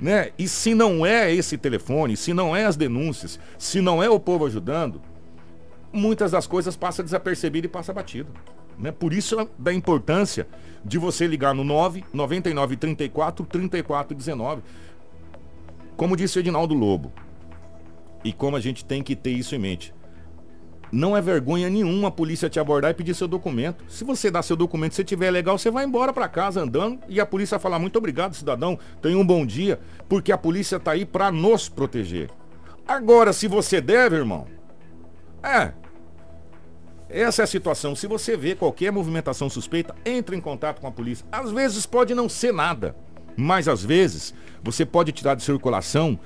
Né? 0.00 0.30
E 0.38 0.46
se 0.46 0.72
não 0.72 1.04
é 1.04 1.34
esse 1.34 1.58
telefone, 1.58 2.16
se 2.16 2.32
não 2.32 2.54
é 2.54 2.64
as 2.64 2.76
denúncias, 2.76 3.40
se 3.58 3.80
não 3.80 4.00
é 4.00 4.08
o 4.08 4.20
povo 4.20 4.46
ajudando, 4.46 5.02
muitas 5.92 6.30
das 6.30 6.46
coisas 6.46 6.76
passam 6.76 7.04
desapercebido 7.04 7.66
e 7.66 7.68
passa 7.68 7.92
batido. 7.92 8.32
Né? 8.78 8.92
Por 8.92 9.12
isso 9.12 9.50
da 9.58 9.72
importância 9.74 10.46
de 10.84 10.96
você 10.96 11.26
ligar 11.26 11.52
no 11.52 11.64
9 11.64 12.04
99 12.12 12.76
34 12.76 13.44
34 13.46 14.16
19. 14.16 14.62
Como 15.96 16.16
disse 16.16 16.38
o 16.38 16.40
Edinaldo 16.40 16.72
Lobo, 16.72 17.12
e 18.22 18.32
como 18.32 18.56
a 18.56 18.60
gente 18.60 18.84
tem 18.84 19.02
que 19.02 19.16
ter 19.16 19.32
isso 19.32 19.56
em 19.56 19.58
mente. 19.58 19.92
Não 20.90 21.16
é 21.16 21.20
vergonha 21.20 21.68
nenhuma 21.68 22.08
a 22.08 22.10
polícia 22.10 22.48
te 22.48 22.58
abordar 22.58 22.90
e 22.90 22.94
pedir 22.94 23.14
seu 23.14 23.28
documento. 23.28 23.84
Se 23.88 24.04
você 24.04 24.30
dá 24.30 24.42
seu 24.42 24.56
documento, 24.56 24.94
se 24.94 25.04
tiver 25.04 25.30
legal, 25.30 25.58
você 25.58 25.70
vai 25.70 25.84
embora 25.84 26.12
para 26.12 26.28
casa 26.28 26.62
andando 26.62 27.00
e 27.08 27.20
a 27.20 27.26
polícia 27.26 27.58
falar 27.58 27.78
muito 27.78 27.96
obrigado, 27.96 28.34
cidadão, 28.34 28.78
tenha 29.02 29.18
um 29.18 29.26
bom 29.26 29.44
dia, 29.44 29.78
porque 30.08 30.32
a 30.32 30.38
polícia 30.38 30.80
tá 30.80 30.92
aí 30.92 31.04
para 31.04 31.30
nos 31.30 31.68
proteger. 31.68 32.30
Agora, 32.86 33.34
se 33.34 33.46
você 33.46 33.80
deve, 33.80 34.16
irmão, 34.16 34.46
é. 35.42 35.72
Essa 37.10 37.42
é 37.42 37.44
a 37.44 37.46
situação. 37.46 37.94
Se 37.94 38.06
você 38.06 38.36
vê 38.36 38.54
qualquer 38.54 38.90
movimentação 38.90 39.48
suspeita, 39.48 39.94
entre 40.04 40.36
em 40.36 40.40
contato 40.40 40.80
com 40.80 40.86
a 40.86 40.90
polícia. 40.90 41.26
Às 41.32 41.50
vezes 41.50 41.86
pode 41.86 42.14
não 42.14 42.28
ser 42.28 42.52
nada, 42.52 42.94
mas 43.36 43.68
às 43.68 43.84
vezes 43.84 44.34
você 44.62 44.84
pode 44.84 45.12
tirar 45.12 45.34
de 45.34 45.42
circulação 45.42 46.18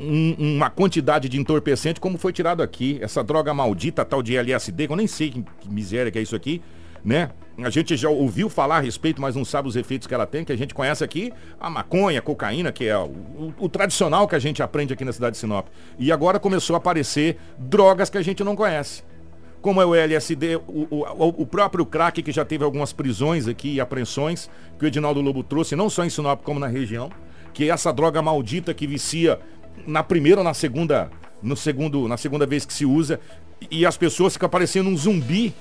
um, 0.00 0.56
uma 0.56 0.70
quantidade 0.70 1.28
de 1.28 1.38
entorpecente, 1.38 2.00
como 2.00 2.18
foi 2.18 2.32
tirado 2.32 2.62
aqui, 2.62 2.98
essa 3.00 3.22
droga 3.22 3.52
maldita 3.52 4.04
tal 4.04 4.22
de 4.22 4.36
LSD, 4.36 4.86
que 4.86 4.92
eu 4.92 4.96
nem 4.96 5.06
sei 5.06 5.30
que, 5.30 5.44
que 5.60 5.68
miséria 5.68 6.10
que 6.10 6.18
é 6.18 6.22
isso 6.22 6.36
aqui, 6.36 6.62
né? 7.04 7.30
A 7.58 7.68
gente 7.68 7.96
já 7.96 8.08
ouviu 8.08 8.48
falar 8.48 8.78
a 8.78 8.80
respeito, 8.80 9.20
mas 9.20 9.36
não 9.36 9.44
sabe 9.44 9.68
os 9.68 9.76
efeitos 9.76 10.06
que 10.06 10.14
ela 10.14 10.26
tem, 10.26 10.44
que 10.44 10.52
a 10.52 10.56
gente 10.56 10.72
conhece 10.72 11.04
aqui, 11.04 11.32
a 11.60 11.68
maconha, 11.68 12.18
a 12.18 12.22
cocaína, 12.22 12.72
que 12.72 12.86
é 12.86 12.96
o, 12.96 13.04
o, 13.04 13.54
o 13.58 13.68
tradicional 13.68 14.26
que 14.26 14.34
a 14.34 14.38
gente 14.38 14.62
aprende 14.62 14.94
aqui 14.94 15.04
na 15.04 15.12
cidade 15.12 15.32
de 15.32 15.38
Sinop. 15.38 15.66
E 15.98 16.10
agora 16.10 16.40
começou 16.40 16.74
a 16.74 16.78
aparecer 16.78 17.36
drogas 17.58 18.08
que 18.08 18.16
a 18.16 18.22
gente 18.22 18.42
não 18.42 18.56
conhece. 18.56 19.02
Como 19.60 19.80
é 19.80 19.84
o 19.84 19.94
LSD, 19.94 20.56
o, 20.56 20.88
o, 21.42 21.46
próprio 21.46 21.84
crack, 21.86 22.22
que 22.22 22.32
já 22.32 22.44
teve 22.44 22.64
algumas 22.64 22.92
prisões 22.92 23.46
aqui 23.46 23.74
e 23.74 23.80
apreensões, 23.80 24.50
que 24.78 24.84
o 24.84 24.88
Edinaldo 24.88 25.20
Lobo 25.20 25.44
trouxe, 25.44 25.76
não 25.76 25.88
só 25.88 26.04
em 26.04 26.10
Sinop, 26.10 26.42
como 26.42 26.58
na 26.58 26.66
região, 26.66 27.10
que 27.52 27.64
é 27.64 27.68
essa 27.68 27.92
droga 27.92 28.20
maldita 28.20 28.74
que 28.74 28.86
vicia 28.86 29.38
na 29.86 30.02
primeira 30.02 30.40
ou 30.40 30.44
na 30.44 30.54
segunda, 30.54 31.10
no 31.42 31.56
segundo, 31.56 32.08
na 32.08 32.16
segunda 32.16 32.46
vez 32.46 32.64
que 32.64 32.72
se 32.72 32.84
usa, 32.84 33.20
e 33.70 33.86
as 33.86 33.96
pessoas 33.96 34.32
ficam 34.32 34.48
parecendo 34.48 34.88
um 34.88 34.96
zumbi 34.96 35.54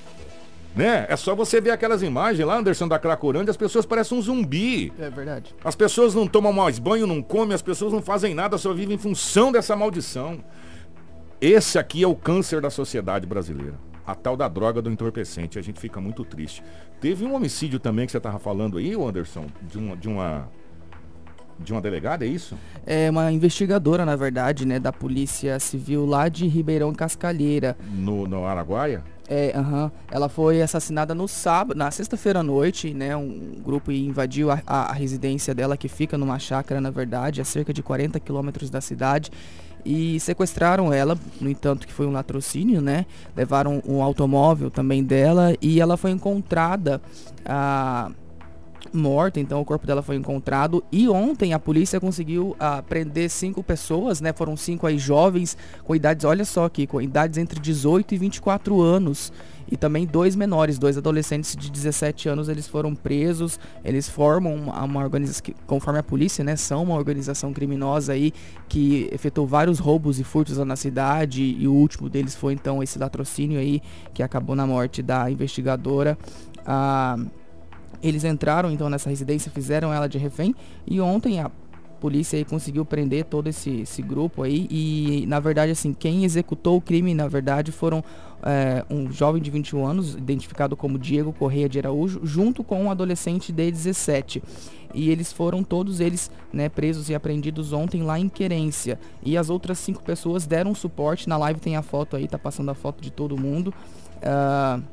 né? 0.76 1.06
É 1.10 1.16
só 1.16 1.36
você 1.36 1.60
ver 1.60 1.72
aquelas 1.72 2.02
imagens 2.02 2.46
lá, 2.46 2.58
Anderson 2.58 2.88
da 2.88 2.98
Cracolândia, 2.98 3.52
as 3.52 3.58
pessoas 3.58 3.86
parecem 3.86 4.18
um 4.18 4.22
zumbi. 4.22 4.92
É 4.98 5.10
verdade. 5.10 5.54
As 5.64 5.76
pessoas 5.76 6.16
não 6.16 6.26
tomam 6.28 6.54
mais 6.54 6.80
banho, 6.80 7.06
não 7.06 7.22
comem, 7.22 7.54
as 7.54 7.62
pessoas 7.62 7.92
não 7.92 8.02
fazem 8.02 8.34
nada, 8.34 8.58
só 8.58 8.74
vivem 8.74 8.96
em 8.96 9.00
função 9.00 9.52
dessa 9.52 9.76
maldição. 9.76 10.44
Esse 11.40 11.78
aqui 11.78 12.04
é 12.04 12.08
o 12.08 12.16
câncer 12.16 12.62
da 12.62 12.70
sociedade 12.70 13.26
brasileira. 13.26 13.78
A 14.06 14.16
tal 14.16 14.38
da 14.38 14.48
droga 14.48 14.82
do 14.82 14.90
entorpecente. 14.90 15.60
A 15.60 15.62
gente 15.62 15.80
fica 15.80 16.00
muito 16.00 16.24
triste. 16.24 16.64
Teve 17.00 17.26
um 17.26 17.36
homicídio 17.36 17.80
também 17.80 18.06
que 18.06 18.12
você 18.12 18.18
estava 18.18 18.40
falando 18.40 18.78
aí, 18.78 18.94
Anderson, 18.94 19.48
de 19.62 19.78
uma, 19.78 19.98
de 19.98 20.08
uma 20.08 20.50
de 21.64 21.72
uma 21.72 21.82
delegada, 21.82 22.26
é 22.26 22.28
isso? 22.28 22.58
É 22.86 23.10
uma 23.10 23.32
investigadora, 23.32 24.06
na 24.06 24.16
verdade, 24.16 24.66
né, 24.66 24.80
da 24.80 24.92
Polícia 24.92 25.60
Civil 25.60 26.06
lá 26.06 26.28
de 26.30 26.48
Ribeirão 26.48 26.94
Cascalheira. 26.94 27.78
No, 27.94 28.28
no 28.28 28.46
Araguaia? 28.46 29.04
É, 29.34 29.54
uhum. 29.58 29.90
ela 30.12 30.28
foi 30.28 30.62
assassinada 30.62 31.16
no 31.16 31.26
sábado, 31.26 31.78
na 31.78 31.90
sexta-feira 31.90 32.40
à 32.40 32.44
noite, 32.44 32.94
né? 32.94 33.16
Um 33.16 33.62
grupo 33.64 33.90
invadiu 33.90 34.52
a, 34.52 34.62
a, 34.68 34.92
residência 34.92 35.56
dela, 35.56 35.78
que 35.78 35.88
fica 35.88 36.18
numa 36.18 36.38
chácara, 36.38 36.82
na 36.82 36.90
verdade, 36.90 37.40
a 37.40 37.46
cerca 37.46 37.72
de 37.72 37.82
40 37.82 38.20
quilômetros 38.20 38.70
da 38.70 38.82
cidade. 38.82 39.32
E 39.86 40.20
sequestraram 40.20 40.92
ela, 40.92 41.18
no 41.40 41.50
entanto 41.50 41.88
que 41.88 41.94
foi 41.94 42.06
um 42.06 42.12
latrocínio, 42.12 42.82
né? 42.82 43.06
Levaram 43.34 43.82
um 43.88 44.04
automóvel 44.04 44.70
também 44.70 45.02
dela 45.02 45.56
e 45.62 45.80
ela 45.80 45.96
foi 45.96 46.12
encontrada 46.12 47.02
ah, 47.46 48.12
morta, 48.94 49.40
então 49.40 49.62
o 49.62 49.66
corpo 49.66 49.86
dela 49.86 50.02
foi 50.02 50.16
encontrado. 50.16 50.84
E 50.92 51.08
ontem 51.10 51.54
a 51.54 51.60
polícia 51.60 52.00
conseguiu 52.00 52.50
uh, 52.52 52.84
prender 52.84 53.30
cinco 53.30 53.64
pessoas, 53.64 54.22
né? 54.22 54.34
Foram 54.34 54.56
cinco 54.58 54.88
aí 54.88 54.98
jovens 54.98 55.58
com 55.84 55.96
idades, 55.96 56.26
olha 56.26 56.46
só 56.46 56.66
aqui, 56.66 56.86
com 56.86 57.02
idades 57.02 57.38
entre 57.38 57.60
18 57.60 58.16
e 58.16 58.18
24 58.18 58.82
anos. 58.82 59.32
E 59.72 59.78
também 59.78 60.06
dois 60.06 60.36
menores, 60.36 60.78
dois 60.78 60.98
adolescentes 60.98 61.56
de 61.56 61.72
17 61.72 62.28
anos, 62.28 62.50
eles 62.50 62.68
foram 62.68 62.94
presos. 62.94 63.58
Eles 63.86 64.10
formam 64.10 64.54
uma, 64.54 64.84
uma 64.84 65.00
organização, 65.02 65.56
conforme 65.66 66.00
a 66.00 66.04
polícia, 66.04 66.44
né? 66.44 66.58
São 66.58 66.84
uma 66.84 66.96
organização 66.96 67.54
criminosa 67.54 68.12
aí 68.12 68.34
que 68.68 69.10
efetuou 69.14 69.48
vários 69.48 69.80
roubos 69.80 70.20
e 70.20 70.26
furtos 70.26 70.58
na 70.58 70.76
cidade. 70.76 71.56
E 71.58 71.68
o 71.70 71.74
último 71.74 72.10
deles 72.10 72.36
foi 72.36 72.54
então 72.54 72.84
esse 72.84 73.00
latrocínio 73.00 73.60
aí 73.60 73.82
que 74.14 74.22
acabou 74.22 74.58
na 74.58 74.68
morte 74.68 75.02
da 75.02 75.32
investigadora. 75.32 76.18
Uh, 76.60 77.41
eles 78.02 78.24
entraram 78.24 78.72
então 78.72 78.90
nessa 78.90 79.10
residência, 79.10 79.52
fizeram 79.52 79.94
ela 79.94 80.08
de 80.08 80.18
refém 80.18 80.56
e 80.86 81.00
ontem 81.00 81.40
a 81.40 81.52
polícia 82.00 82.36
aí 82.36 82.44
conseguiu 82.44 82.84
prender 82.84 83.26
todo 83.26 83.48
esse, 83.48 83.82
esse 83.82 84.02
grupo 84.02 84.42
aí 84.42 84.68
e 84.72 85.24
na 85.28 85.40
verdade 85.40 85.72
assim 85.72 85.94
quem 85.94 86.26
executou 86.26 86.78
o 86.78 86.82
crime 86.82 87.14
na 87.14 87.28
verdade 87.28 87.72
foram 87.72 88.04
é, 88.42 88.84
um 88.90 89.12
jovem 89.12 89.40
de 89.40 89.52
21 89.52 89.86
anos 89.86 90.16
identificado 90.16 90.76
como 90.76 90.98
Diego 90.98 91.32
Correia 91.32 91.70
de 91.70 91.78
Araújo 91.78 92.22
junto 92.24 92.64
com 92.64 92.86
um 92.86 92.90
adolescente 92.90 93.52
de 93.52 93.72
17 93.72 94.42
e 94.94 95.10
eles 95.10 95.32
foram 95.32 95.64
todos 95.64 96.00
eles 96.00 96.32
né, 96.52 96.70
presos 96.70 97.10
e 97.10 97.16
apreendidos 97.16 97.74
ontem 97.74 98.04
lá 98.04 98.20
em 98.20 98.30
Querência. 98.30 99.00
E 99.24 99.38
as 99.38 99.50
outras 99.50 99.80
cinco 99.80 100.04
pessoas 100.04 100.46
deram 100.46 100.76
suporte. 100.76 101.30
Na 101.30 101.38
live 101.38 101.60
tem 101.60 101.76
a 101.76 101.82
foto 101.82 102.16
aí 102.16 102.28
tá 102.28 102.38
passando 102.38 102.70
a 102.72 102.76
foto 102.76 103.02
de 103.02 103.12
todo 103.12 103.38
mundo. 103.38 103.74
Uh, 104.18 104.84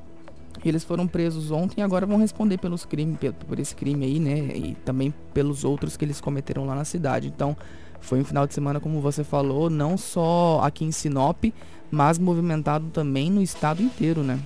eles 0.65 0.85
foram 0.85 1.07
presos 1.07 1.51
ontem 1.51 1.81
e 1.81 1.83
agora 1.83 2.07
vão 2.07 2.19
responder 2.19 2.59
pelos 2.59 2.85
crimes, 2.85 3.19
por 3.47 3.59
esse 3.59 3.75
crime 3.75 4.05
aí, 4.05 4.19
né? 4.19 4.39
E 4.57 4.77
também 4.85 5.13
pelos 5.33 5.65
outros 5.65 5.97
que 5.97 6.05
eles 6.05 6.21
cometeram 6.21 6.65
lá 6.65 6.75
na 6.75 6.85
cidade. 6.85 7.29
Então, 7.29 7.57
foi 8.01 8.21
um 8.21 8.25
final 8.25 8.47
de 8.47 8.55
semana, 8.55 8.81
como 8.81 9.01
você 9.01 9.23
falou, 9.23 9.69
não 9.69 9.97
só 9.97 10.61
aqui 10.63 10.85
em 10.85 10.93
Sinop, 10.93 11.45
mas 11.91 12.19
movimentado 12.19 12.87
também 12.91 13.31
no 13.31 13.43
estado 13.43 13.83
inteiro, 13.83 14.23
né? 14.23 14.39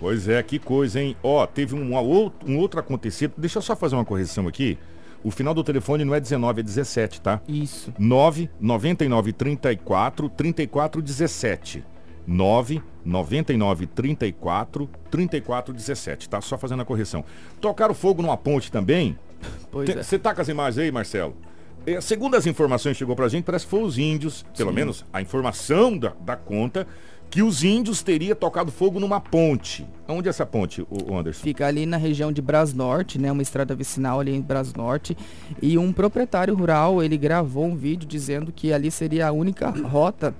Pois 0.00 0.28
é, 0.28 0.42
que 0.42 0.58
coisa, 0.58 1.00
hein? 1.00 1.16
Ó, 1.22 1.44
teve 1.46 1.74
um, 1.74 1.94
outro, 1.94 2.50
um 2.50 2.58
outro 2.58 2.78
acontecido. 2.78 3.34
Deixa 3.36 3.58
eu 3.58 3.62
só 3.62 3.74
fazer 3.74 3.96
uma 3.96 4.04
correção 4.04 4.46
aqui. 4.46 4.78
O 5.24 5.30
final 5.30 5.52
do 5.52 5.64
telefone 5.64 6.04
não 6.04 6.14
é 6.14 6.20
19, 6.20 6.60
é 6.60 6.62
17, 6.62 7.20
tá? 7.20 7.40
Isso. 7.48 7.92
9 7.98 8.48
99 8.60 9.32
34 9.32 10.28
34 10.28 11.02
17. 11.02 11.84
9 12.28 12.82
99 13.04 13.86
34 13.86 14.88
34 15.10 15.72
17, 15.72 16.28
tá? 16.28 16.40
Só 16.42 16.58
fazendo 16.58 16.82
a 16.82 16.84
correção. 16.84 17.24
Tocaram 17.58 17.94
fogo 17.94 18.20
numa 18.20 18.36
ponte 18.36 18.70
também. 18.70 19.18
Pois 19.70 19.88
Você 19.88 20.16
é. 20.16 20.18
tá 20.18 20.34
com 20.34 20.42
as 20.42 20.48
imagens 20.48 20.78
aí, 20.78 20.92
Marcelo? 20.92 21.34
É, 21.86 22.00
segundo 22.02 22.36
as 22.36 22.46
informações 22.46 22.92
que 22.92 22.98
chegou 22.98 23.16
pra 23.16 23.28
gente, 23.28 23.44
parece 23.44 23.64
que 23.64 23.70
foi 23.70 23.82
os 23.82 23.96
índios, 23.96 24.44
pelo 24.54 24.70
Sim. 24.70 24.76
menos 24.76 25.04
a 25.10 25.22
informação 25.22 25.96
da, 25.96 26.12
da 26.20 26.36
conta, 26.36 26.86
que 27.30 27.42
os 27.42 27.64
índios 27.64 28.02
teriam 28.02 28.36
tocado 28.36 28.70
fogo 28.70 29.00
numa 29.00 29.20
ponte. 29.20 29.86
Onde 30.06 30.28
é 30.28 30.30
essa 30.30 30.44
ponte, 30.44 30.82
o 30.82 31.16
Anderson? 31.16 31.42
Fica 31.42 31.66
ali 31.66 31.86
na 31.86 31.96
região 31.96 32.30
de 32.30 32.42
Brasnorte, 32.42 33.18
né? 33.18 33.32
Uma 33.32 33.42
estrada 33.42 33.74
vicinal 33.74 34.20
ali 34.20 34.34
em 34.34 34.40
Brasnorte. 34.40 35.16
E 35.62 35.78
um 35.78 35.92
proprietário 35.92 36.54
rural, 36.54 37.02
ele 37.02 37.16
gravou 37.16 37.64
um 37.64 37.76
vídeo 37.76 38.06
dizendo 38.06 38.52
que 38.52 38.72
ali 38.72 38.90
seria 38.90 39.28
a 39.28 39.32
única 39.32 39.70
rota 39.70 40.34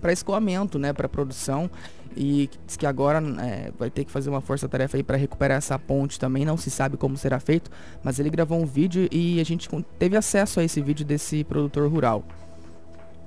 para 0.00 0.12
escoamento, 0.12 0.78
né, 0.78 0.92
para 0.92 1.08
produção. 1.08 1.70
E 2.16 2.48
diz 2.66 2.76
que 2.76 2.86
agora 2.86 3.22
é, 3.42 3.70
vai 3.78 3.90
ter 3.90 4.04
que 4.04 4.10
fazer 4.10 4.30
uma 4.30 4.40
força-tarefa 4.40 4.96
aí 4.96 5.02
para 5.02 5.18
recuperar 5.18 5.58
essa 5.58 5.78
ponte 5.78 6.18
também. 6.18 6.46
Não 6.46 6.56
se 6.56 6.70
sabe 6.70 6.96
como 6.96 7.16
será 7.16 7.38
feito, 7.38 7.70
mas 8.02 8.18
ele 8.18 8.30
gravou 8.30 8.58
um 8.58 8.64
vídeo 8.64 9.06
e 9.12 9.38
a 9.38 9.44
gente 9.44 9.68
teve 9.98 10.16
acesso 10.16 10.58
a 10.60 10.64
esse 10.64 10.80
vídeo 10.80 11.04
desse 11.04 11.44
produtor 11.44 11.90
rural. 11.90 12.24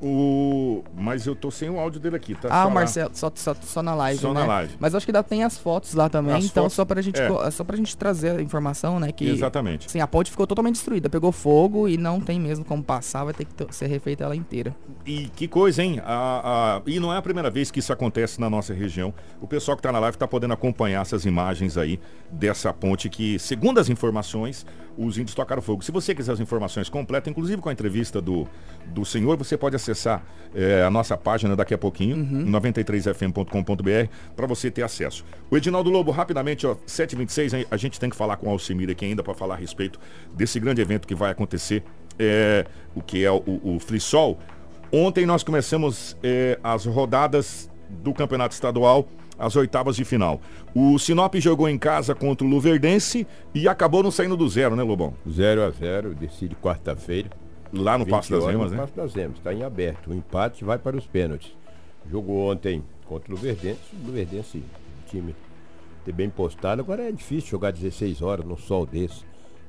O... 0.02 0.84
Mas 0.96 1.28
eu 1.28 1.36
tô 1.36 1.52
sem 1.52 1.70
o 1.70 1.80
áudio 1.80 2.00
dele 2.00 2.16
aqui, 2.16 2.34
tá? 2.34 2.48
Ah, 2.50 2.68
o 2.68 2.72
Marcelo, 2.72 3.12
só, 3.14 3.30
só, 3.36 3.54
só 3.54 3.84
na 3.84 3.94
live, 3.94 4.22
Só 4.22 4.34
né? 4.34 4.40
na 4.40 4.46
live. 4.46 4.76
Mas 4.80 4.96
acho 4.96 5.06
que 5.06 5.12
ainda 5.12 5.24
tem 5.24 5.44
as 5.44 5.58
fotos 5.58 5.94
lá 5.94 6.08
também, 6.08 6.36
as 6.36 6.46
então 6.46 6.64
fotos... 6.64 6.76
só 6.76 6.86
pra 6.86 7.02
gente 7.02 7.20
é. 7.20 7.52
só 7.52 7.64
pra 7.64 7.76
gente 7.76 7.98
trazer 7.98 8.38
a 8.38 8.42
informação, 8.42 9.00
né, 9.00 9.12
que 9.12 9.28
Exatamente. 9.28 9.92
Sim, 9.92 10.00
a 10.00 10.08
ponte 10.08 10.32
ficou 10.32 10.48
totalmente 10.48 10.76
destruída, 10.76 11.10
pegou 11.10 11.32
fogo 11.32 11.88
e 11.88 11.98
não 11.98 12.22
tem 12.22 12.40
mesmo 12.40 12.64
como 12.64 12.82
passar, 12.82 13.26
vai 13.26 13.34
ter 13.34 13.46
que 13.46 13.76
ser 13.76 13.88
refeita 13.88 14.24
ela 14.24 14.36
inteira. 14.36 14.74
E 15.06 15.28
que 15.36 15.48
coisa, 15.48 15.84
hein? 15.84 16.02
A, 16.06 16.78
a... 16.78 16.82
E 16.86 17.00
não 17.00 17.14
é 17.14 17.18
a 17.18 17.22
primeira 17.22 17.50
vez 17.50 17.70
que 17.70 17.80
isso 17.80 17.92
acontece 17.92 18.40
na 18.40 18.50
nossa 18.50 18.74
região. 18.74 19.14
O 19.42 19.48
pessoal 19.48 19.76
que 19.76 19.84
tá 19.84 19.92
na 19.92 20.00
live 20.00 20.18
tá 20.18 20.28
podendo 20.28 20.54
acompanhar 20.54 21.02
essas 21.02 21.26
imagens 21.26 21.78
aí 21.78 22.00
dessa 22.32 22.74
ponte 22.74 23.10
que, 23.10 23.38
segundo 23.38 23.80
as 23.80 23.90
informações, 23.90 24.66
os 24.98 25.18
índios 25.18 25.36
tocaram 25.36 25.62
fogo. 25.62 25.84
Se 25.84 25.92
você 25.92 26.16
quiser 26.16 26.34
as 26.34 26.40
informações 26.40 26.90
completas, 26.90 27.32
inclusive 27.32 27.62
com 27.62 27.70
a 27.70 27.72
entrevista 27.72 28.22
do, 28.22 28.48
do 28.88 29.06
senhor, 29.06 29.38
você 29.38 29.58
pode 29.58 29.76
acessar 29.76 29.89
é, 30.54 30.84
a 30.84 30.90
nossa 30.90 31.16
página 31.16 31.56
daqui 31.56 31.74
a 31.74 31.78
pouquinho, 31.78 32.18
uhum. 32.18 32.46
93fm.com.br, 32.52 34.12
para 34.36 34.48
você 34.48 34.72
ter 34.72 34.84
acesso. 34.84 35.24
O 35.50 35.58
Edinaldo 35.58 35.90
Lobo, 35.90 36.12
rapidamente, 36.12 36.66
ó, 36.66 36.76
7h26, 36.88 37.68
a 37.70 37.78
gente 37.78 38.00
tem 38.00 38.10
que 38.10 38.16
falar 38.16 38.38
com 38.38 38.48
o 38.48 38.50
Alcimir 38.50 38.90
aqui 38.90 39.06
ainda 39.06 39.24
para 39.24 39.34
falar 39.34 39.56
a 39.56 39.58
respeito 39.58 40.00
desse 40.34 40.60
grande 40.60 40.82
evento 40.82 41.08
que 41.08 41.16
vai 41.16 41.32
acontecer, 41.32 41.84
é, 42.18 42.66
o 42.96 43.02
que 43.02 43.24
é 43.24 43.32
o, 43.32 43.44
o 43.46 43.80
Flisol. 43.80 44.40
Ontem 44.92 45.26
nós 45.26 45.44
começamos 45.44 46.18
é, 46.24 46.60
as 46.64 46.86
rodadas 46.86 47.70
do 47.90 48.14
Campeonato 48.14 48.54
Estadual 48.54 49.08
as 49.40 49.56
oitavas 49.56 49.96
de 49.96 50.04
final. 50.04 50.42
O 50.76 51.00
Sinop 51.00 51.34
jogou 51.36 51.70
em 51.70 51.78
casa 51.78 52.14
contra 52.14 52.46
o 52.46 52.50
Luverdense 52.50 53.26
e 53.56 53.70
acabou 53.70 54.04
não 54.04 54.12
saindo 54.12 54.36
do 54.36 54.48
zero, 54.50 54.76
né, 54.76 54.84
Lobão? 54.84 55.14
0 55.28 55.64
a 55.64 55.70
0 55.70 56.14
decide 56.14 56.56
quarta-feira. 56.56 57.30
Lá 57.72 57.98
no 57.98 58.06
Passo 58.06 58.32
das 58.32 58.44
Emas, 58.46 58.72
né? 58.72 58.78
No 58.78 58.84
Passo 58.84 58.96
das 58.96 59.16
Emas, 59.16 59.38
está 59.38 59.54
em 59.54 59.64
aberto. 59.64 60.10
O 60.10 60.14
empate 60.14 60.64
vai 60.64 60.78
para 60.78 60.98
os 60.98 61.06
pênaltis. 61.06 61.54
Jogou 62.10 62.52
ontem 62.52 62.84
contra 63.06 63.32
o 63.32 63.36
Luverdense. 63.36 63.80
O 64.02 64.08
Luverdense, 64.08 64.64
time 65.08 65.36
ter 66.04 66.12
bem 66.12 66.30
postado. 66.30 66.82
Agora 66.82 67.08
é 67.08 67.12
difícil 67.12 67.52
jogar 67.52 67.72
16 67.72 68.22
horas 68.22 68.46
num 68.46 68.58
sol 68.58 68.86
desse. 68.86 69.24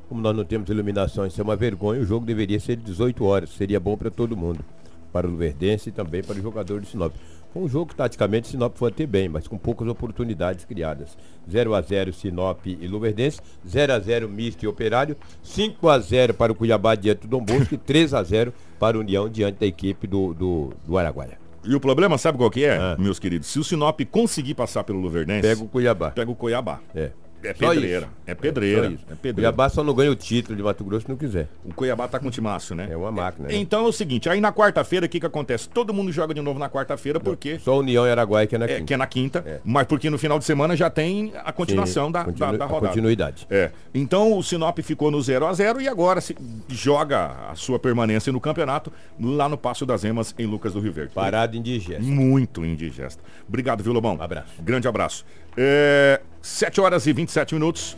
Como 0.09 0.21
nós 0.21 0.35
não 0.35 0.45
temos 0.45 0.69
iluminação, 0.71 1.27
isso 1.27 1.41
é 1.41 1.45
uma 1.45 1.57
vergonha. 1.57 2.01
O 2.01 2.05
jogo 2.05 2.25
deveria 2.25 2.59
ser 2.59 2.77
18 2.77 3.25
horas. 3.25 3.51
Seria 3.51 3.79
bom 3.79 3.97
para 3.97 4.11
todo 4.11 4.37
mundo. 4.37 4.65
Para 5.13 5.27
o 5.27 5.31
Luverdense 5.31 5.91
e 5.91 5.93
também 5.93 6.23
para 6.23 6.39
o 6.39 6.43
jogador 6.43 6.81
de 6.81 6.89
Sinop. 6.89 7.13
Foi 7.53 7.63
um 7.63 7.69
jogo 7.69 7.87
que 7.87 7.97
taticamente 7.97 8.49
Sinop 8.49 8.77
foi 8.77 8.91
até 8.91 9.07
bem, 9.07 9.29
mas 9.29 9.49
com 9.49 9.59
poucas 9.59 9.89
oportunidades 9.89 10.65
criadas. 10.65 11.17
0 11.51 11.75
a 11.75 11.81
0 11.81 12.13
Sinop 12.13 12.65
e 12.67 12.87
Luverdense, 12.87 13.41
0 13.67 13.93
a 13.93 13.99
0 13.99 14.29
Misto 14.29 14.65
e 14.65 14.69
Operário, 14.69 15.17
5 15.43 15.89
a 15.89 15.99
0 15.99 16.35
para 16.35 16.53
o 16.53 16.55
Cuiabá 16.55 16.95
diante 16.95 17.23
do 17.23 17.29
Dom 17.29 17.45
Bosco 17.45 17.75
e 17.75 17.79
3 17.79 18.15
a 18.15 18.23
0 18.23 18.55
para 18.79 18.97
o 18.97 19.01
União 19.01 19.29
diante 19.29 19.59
da 19.59 19.67
equipe 19.67 20.07
do, 20.07 20.33
do, 20.33 20.73
do 20.87 20.97
Araguaia. 20.97 21.39
E 21.65 21.75
o 21.75 21.81
problema, 21.81 22.17
sabe 22.17 22.39
qual 22.39 22.51
que 22.51 22.65
é, 22.65 22.77
ah. 22.77 22.97
meus 22.99 23.19
queridos? 23.19 23.49
Se 23.49 23.59
o 23.59 23.65
Sinop 23.65 24.01
conseguir 24.11 24.55
passar 24.55 24.83
pelo 24.85 24.99
Luverdense... 24.99 25.43
Pega 25.43 25.63
o 25.63 25.69
Cuiabá. 25.69 26.11
Pega 26.11 26.31
o 26.31 26.35
Cuiabá. 26.35 26.81
É. 26.95 27.11
É 27.43 27.53
pedreira. 27.55 27.99
isso. 28.07 28.09
É 28.27 28.35
pedreira. 28.35 28.83
Só 28.85 28.91
isso. 28.91 29.05
É 29.11 29.15
pedreira. 29.15 29.35
Cuiabá 29.53 29.69
só 29.69 29.83
não 29.83 29.95
ganha 29.95 30.11
o 30.11 30.15
título 30.17 30.57
de 30.57 30.63
Mato 30.63 30.85
Grosso 30.85 31.05
se 31.07 31.09
não 31.09 31.17
quiser. 31.17 31.49
O 31.65 31.73
Cuiabá 31.75 32.07
tá 32.09 32.19
com 32.19 32.29
o 32.29 32.31
timaço, 32.31 32.75
né? 32.75 32.89
É 32.91 32.97
uma 32.97 33.11
máquina. 33.11 33.49
né? 33.49 33.55
Então 33.57 33.85
é 33.87 33.89
o 33.89 33.93
seguinte, 33.93 34.29
aí 34.29 34.41
na 34.41 34.53
quarta-feira 34.53 35.07
o 35.07 35.09
que 35.09 35.19
que 35.21 35.27
acontece? 35.27 35.69
Todo 35.69 35.93
mundo 35.95 36.13
joga 36.13 36.35
de 36.35 36.41
novo 36.41 36.59
na 36.59 36.69
quarta-feira 36.69 37.19
porque 37.19 37.59
Só 37.59 37.79
União 37.79 38.07
e 38.07 38.11
Araguaia 38.11 38.47
que 38.47 38.55
é 38.55 38.59
na 38.59 38.65
é, 38.67 38.69
quinta. 38.69 38.85
que 38.85 38.95
é 38.95 38.97
na 38.97 39.07
quinta, 39.07 39.45
É. 39.47 39.61
mas 39.65 39.87
porque 39.87 40.11
no 40.11 40.19
final 40.19 40.39
de 40.39 40.45
semana 40.45 40.77
já 40.77 40.91
tem 40.91 41.33
a 41.45 41.53
continuação 41.53 42.07
Sim, 42.07 42.13
da, 42.13 42.25
continu- 42.25 42.53
da, 42.53 42.57
da 42.59 42.65
a 42.65 42.69
rodada. 42.69 42.87
continuidade. 42.89 43.47
É. 43.51 43.71
Então 43.95 44.37
o 44.37 44.43
Sinop 44.43 44.79
ficou 44.81 45.11
no 45.11 45.21
0 45.21 45.47
a 45.47 45.53
0 45.53 45.81
e 45.81 45.89
agora 45.89 46.21
se 46.21 46.37
joga 46.69 47.33
a 47.51 47.55
sua 47.55 47.79
permanência 47.79 48.33
no 48.33 48.41
campeonato 48.41 48.93
lá 49.21 49.49
no 49.49 49.57
Passo 49.59 49.85
das 49.87 50.05
Emas 50.05 50.35
em 50.39 50.47
Lucas 50.47 50.73
do 50.75 50.81
Rio 50.81 50.93
Verde. 50.93 51.13
Parada 51.15 51.57
indigesta. 51.57 52.03
Muito 52.03 52.65
indigesta. 52.65 53.23
Obrigado, 53.49 53.83
viu, 53.83 53.93
Lobão? 53.93 54.17
Um 54.17 54.23
abraço. 54.23 54.53
Grande 54.63 54.87
abraço. 54.89 55.25
É, 55.57 56.21
7 56.43 56.81
horas 56.81 57.07
e 57.07 57.13
27 57.13 57.55
minutos. 57.55 57.97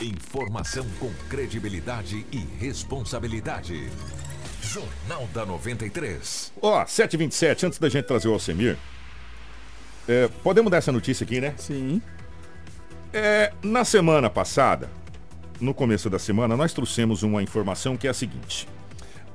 Informação 0.00 0.86
com 0.98 1.10
credibilidade 1.28 2.26
e 2.32 2.38
responsabilidade. 2.58 3.88
Jornal 4.60 5.28
da 5.32 5.46
93. 5.46 6.52
Ó, 6.60 6.84
7h27, 6.84 7.64
antes 7.64 7.78
da 7.78 7.88
gente 7.88 8.06
trazer 8.06 8.28
o 8.28 8.32
Alcemir, 8.32 8.76
é, 10.08 10.28
podemos 10.42 10.70
dar 10.70 10.78
essa 10.78 10.90
notícia 10.90 11.24
aqui, 11.24 11.40
né? 11.40 11.54
Sim. 11.56 12.02
É, 13.12 13.52
na 13.62 13.84
semana 13.84 14.28
passada, 14.28 14.90
no 15.60 15.72
começo 15.72 16.10
da 16.10 16.18
semana, 16.18 16.56
nós 16.56 16.72
trouxemos 16.72 17.22
uma 17.22 17.42
informação 17.42 17.96
que 17.96 18.06
é 18.06 18.10
a 18.10 18.14
seguinte. 18.14 18.66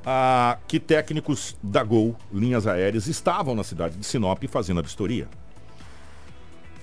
Ah, 0.05 0.57
que 0.67 0.79
técnicos 0.79 1.57
da 1.63 1.83
Gol, 1.83 2.15
linhas 2.33 2.67
aéreas, 2.67 3.07
estavam 3.07 3.55
na 3.55 3.63
cidade 3.63 3.97
de 3.97 4.05
Sinop 4.05 4.43
fazendo 4.49 4.79
a 4.79 4.83
vistoria. 4.83 5.27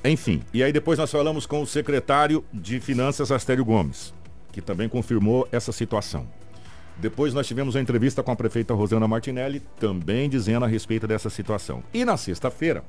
Enfim, 0.08 0.42
e 0.54 0.62
aí 0.62 0.72
depois 0.72 0.98
nós 0.98 1.10
falamos 1.10 1.46
com 1.46 1.62
o 1.62 1.66
secretário 1.66 2.44
de 2.52 2.78
Finanças, 2.80 3.32
Astério 3.32 3.64
Gomes, 3.64 4.14
que 4.52 4.60
também 4.60 4.88
confirmou 4.88 5.48
essa 5.50 5.72
situação. 5.72 6.28
Depois 6.96 7.34
nós 7.34 7.46
tivemos 7.46 7.76
a 7.76 7.80
entrevista 7.80 8.22
com 8.22 8.30
a 8.30 8.36
prefeita 8.36 8.72
Rosana 8.72 9.06
Martinelli, 9.06 9.60
também 9.78 10.30
dizendo 10.30 10.64
a 10.64 10.68
respeito 10.68 11.06
dessa 11.06 11.28
situação. 11.28 11.82
E 11.92 12.04
na 12.04 12.16
sexta-feira, 12.16 12.84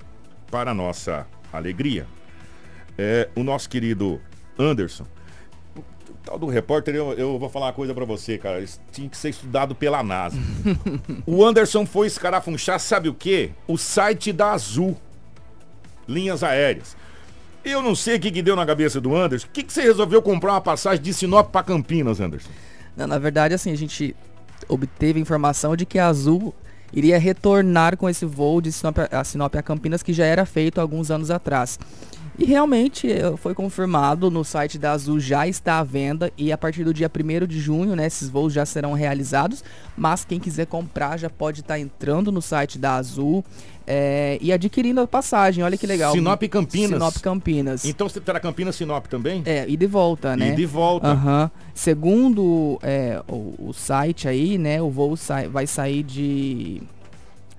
para 0.50 0.74
nossa 0.74 1.28
alegria, 1.52 2.06
é, 2.98 3.28
o 3.36 3.44
nosso 3.44 3.70
querido 3.70 4.22
Anderson, 4.58 5.06
o 5.76 5.84
tal 6.24 6.40
do 6.40 6.48
repórter, 6.48 6.96
eu, 6.96 7.14
eu 7.14 7.38
vou 7.38 7.50
falar 7.50 7.68
uma 7.68 7.74
coisa 7.74 7.94
pra 7.94 8.06
você, 8.06 8.38
cara. 8.38 8.62
Isso 8.62 8.80
tinha 8.92 9.10
que 9.10 9.18
ser 9.18 9.30
estudado 9.30 9.76
pela 9.76 10.02
NASA. 10.02 10.38
o 11.26 11.44
Anderson 11.44 11.86
foi 11.86 12.08
escarafunchar, 12.08 12.80
sabe 12.80 13.10
o 13.10 13.14
quê? 13.14 13.52
O 13.68 13.78
site 13.78 14.32
da 14.32 14.52
Azul, 14.52 14.96
linhas 16.08 16.44
aéreas. 16.44 16.96
Eu 17.70 17.82
não 17.82 17.96
sei 17.96 18.16
o 18.16 18.20
que, 18.20 18.32
que 18.32 18.42
deu 18.42 18.56
na 18.56 18.66
cabeça 18.66 19.02
do 19.02 19.16
Anderson. 19.16 19.48
O 19.48 19.50
que, 19.50 19.64
que 19.64 19.74
você 19.74 19.82
resolveu 19.82 20.22
comprar 20.22 20.54
uma 20.54 20.62
passagem 20.62 21.04
de 21.04 21.14
Sinop 21.14 21.52
pra 21.52 21.62
Campinas, 21.62 22.20
Anderson? 22.20 22.50
Não, 22.96 23.06
na 23.06 23.20
verdade, 23.20 23.54
assim, 23.54 23.72
a 23.72 23.78
gente 23.78 24.16
obteve 24.68 25.20
informação 25.20 25.76
de 25.76 25.86
que 25.86 26.00
a 26.00 26.08
Azul 26.08 26.54
iria 26.94 27.20
retornar 27.20 27.98
com 27.98 28.10
esse 28.10 28.26
voo 28.26 28.62
de 28.62 28.72
Sinop 28.72 28.98
a, 29.12 29.24
Sinop 29.24 29.54
a 29.56 29.62
Campinas 29.62 30.02
que 30.02 30.14
já 30.14 30.26
era 30.26 30.46
feito 30.46 30.80
alguns 30.80 31.12
anos 31.12 31.30
atrás. 31.30 31.78
E 32.40 32.46
realmente 32.46 33.12
eh, 33.12 33.36
foi 33.38 33.56
confirmado 33.56 34.30
no 34.30 34.44
site 34.44 34.78
da 34.78 34.92
Azul 34.92 35.20
já 35.20 35.48
está 35.48 35.80
à 35.80 35.84
venda 35.84 36.32
e 36.38 36.52
a 36.52 36.58
partir 36.58 36.84
do 36.84 36.94
dia 36.94 37.10
1 37.10 37.48
de 37.48 37.60
junho, 37.60 37.96
né, 37.96 38.06
esses 38.06 38.30
voos 38.30 38.54
já 38.54 38.64
serão 38.64 38.94
realizados, 38.94 39.64
mas 39.98 40.24
quem 40.24 40.40
quiser 40.40 40.68
comprar 40.68 41.18
já 41.18 41.32
pode 41.32 41.62
estar 41.62 41.80
entrando 41.80 42.32
no 42.32 42.40
site 42.40 42.78
da 42.78 42.94
Azul 42.94 43.44
eh, 43.88 44.38
e 44.40 44.54
adquirindo 44.54 45.02
a 45.02 45.08
passagem. 45.08 45.64
Olha 45.64 45.76
que 45.76 45.88
legal. 45.88 46.14
Sinop 46.14 46.44
e 46.44 46.48
Campinas. 46.48 46.90
Sinop 46.92 47.16
Campinas. 47.24 47.86
Então 47.86 48.08
você 48.08 48.22
terá 48.22 48.40
Campinas 48.40 48.76
Sinop 48.76 49.08
também? 49.08 49.42
É, 49.44 49.66
e 49.68 49.76
de 49.76 49.88
volta, 49.88 50.36
né? 50.38 50.50
E 50.54 50.56
de 50.56 50.66
volta. 50.68 51.08
Aham. 51.08 51.50
Segundo 51.74 52.78
é, 52.84 53.20
o, 53.28 53.56
o 53.70 53.74
site 53.74 54.28
aí, 54.28 54.60
né, 54.60 54.80
o 54.80 54.92
voo 54.92 55.18
sai- 55.18 55.48
vai 55.48 55.66
sair 55.66 56.04
de 56.04 56.84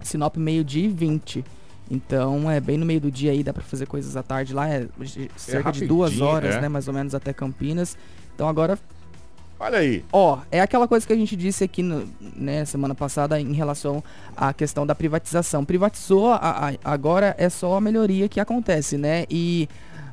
Sinop 0.03 0.37
meio-dia 0.37 0.85
e 0.85 0.89
20. 0.89 1.45
Então 1.91 2.51
é 2.51 2.61
bem 2.61 2.77
no 2.77 2.85
meio 2.85 3.01
do 3.01 3.11
dia 3.11 3.33
aí, 3.33 3.43
dá 3.43 3.53
pra 3.53 3.63
fazer 3.63 3.87
coisas 3.87 4.17
à 4.17 4.23
tarde 4.23 4.53
lá, 4.53 4.69
é 4.69 4.87
de- 5.01 5.31
cerca 5.37 5.73
de 5.73 5.87
duas 5.87 6.21
horas, 6.21 6.57
é. 6.57 6.61
né, 6.61 6.69
mais 6.69 6.87
ou 6.87 6.95
menos 6.95 7.15
até 7.15 7.33
Campinas. 7.33 7.97
Então 8.35 8.47
agora, 8.49 8.79
Olha 9.59 9.79
aí. 9.79 10.05
ó, 10.13 10.39
é 10.53 10.61
aquela 10.61 10.87
coisa 10.87 11.07
que 11.07 11.13
a 11.13 11.17
gente 11.17 11.35
disse 11.35 11.65
aqui, 11.65 11.83
no, 11.83 12.07
né, 12.37 12.65
semana 12.65 12.95
passada 12.95 13.41
em 13.41 13.53
relação 13.55 14.05
à 14.37 14.53
questão 14.53 14.87
da 14.87 14.95
privatização. 14.95 15.65
Privatizou, 15.65 16.29
a- 16.33 16.69
a- 16.71 16.75
agora 16.85 17.35
é 17.39 17.49
só 17.49 17.77
a 17.77 17.81
melhoria 17.81 18.29
que 18.29 18.39
acontece, 18.39 18.97
né? 18.99 19.25
E 19.31 19.67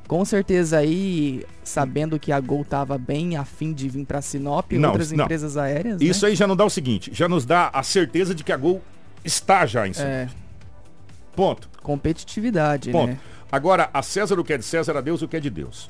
com 0.07 0.23
certeza 0.23 0.77
aí, 0.77 1.43
sabendo 1.63 2.17
que 2.17 2.31
a 2.31 2.39
Gol 2.39 2.63
tava 2.63 2.97
bem 2.97 3.35
a 3.37 3.43
fim 3.43 3.73
de 3.73 3.89
vir 3.89 4.05
pra 4.05 4.21
Sinop 4.21 4.71
e 4.71 4.77
outras 4.83 5.11
não. 5.11 5.25
empresas 5.25 5.57
aéreas, 5.57 5.99
né? 5.99 6.05
Isso 6.07 6.25
aí 6.25 6.35
já 6.35 6.47
não 6.47 6.55
dá 6.55 6.63
o 6.63 6.69
seguinte, 6.69 7.11
já 7.13 7.27
nos 7.27 7.45
dá 7.45 7.69
a 7.73 7.83
certeza 7.83 8.33
de 8.33 8.43
que 8.43 8.51
a 8.53 8.57
Gol 8.57 8.81
está 9.25 9.65
já 9.65 9.87
em 9.87 9.93
Sinop. 9.93 10.09
É, 10.09 10.27
Ponto. 11.35 11.69
competitividade, 11.81 12.91
Ponto. 12.91 13.07
né? 13.11 13.19
Agora, 13.51 13.89
a 13.93 14.01
César 14.01 14.39
o 14.39 14.43
que 14.43 14.53
é 14.53 14.57
de 14.57 14.65
César, 14.65 14.97
a 14.97 15.01
Deus 15.01 15.21
o 15.21 15.27
que 15.27 15.37
é 15.37 15.39
de 15.39 15.49
Deus. 15.49 15.87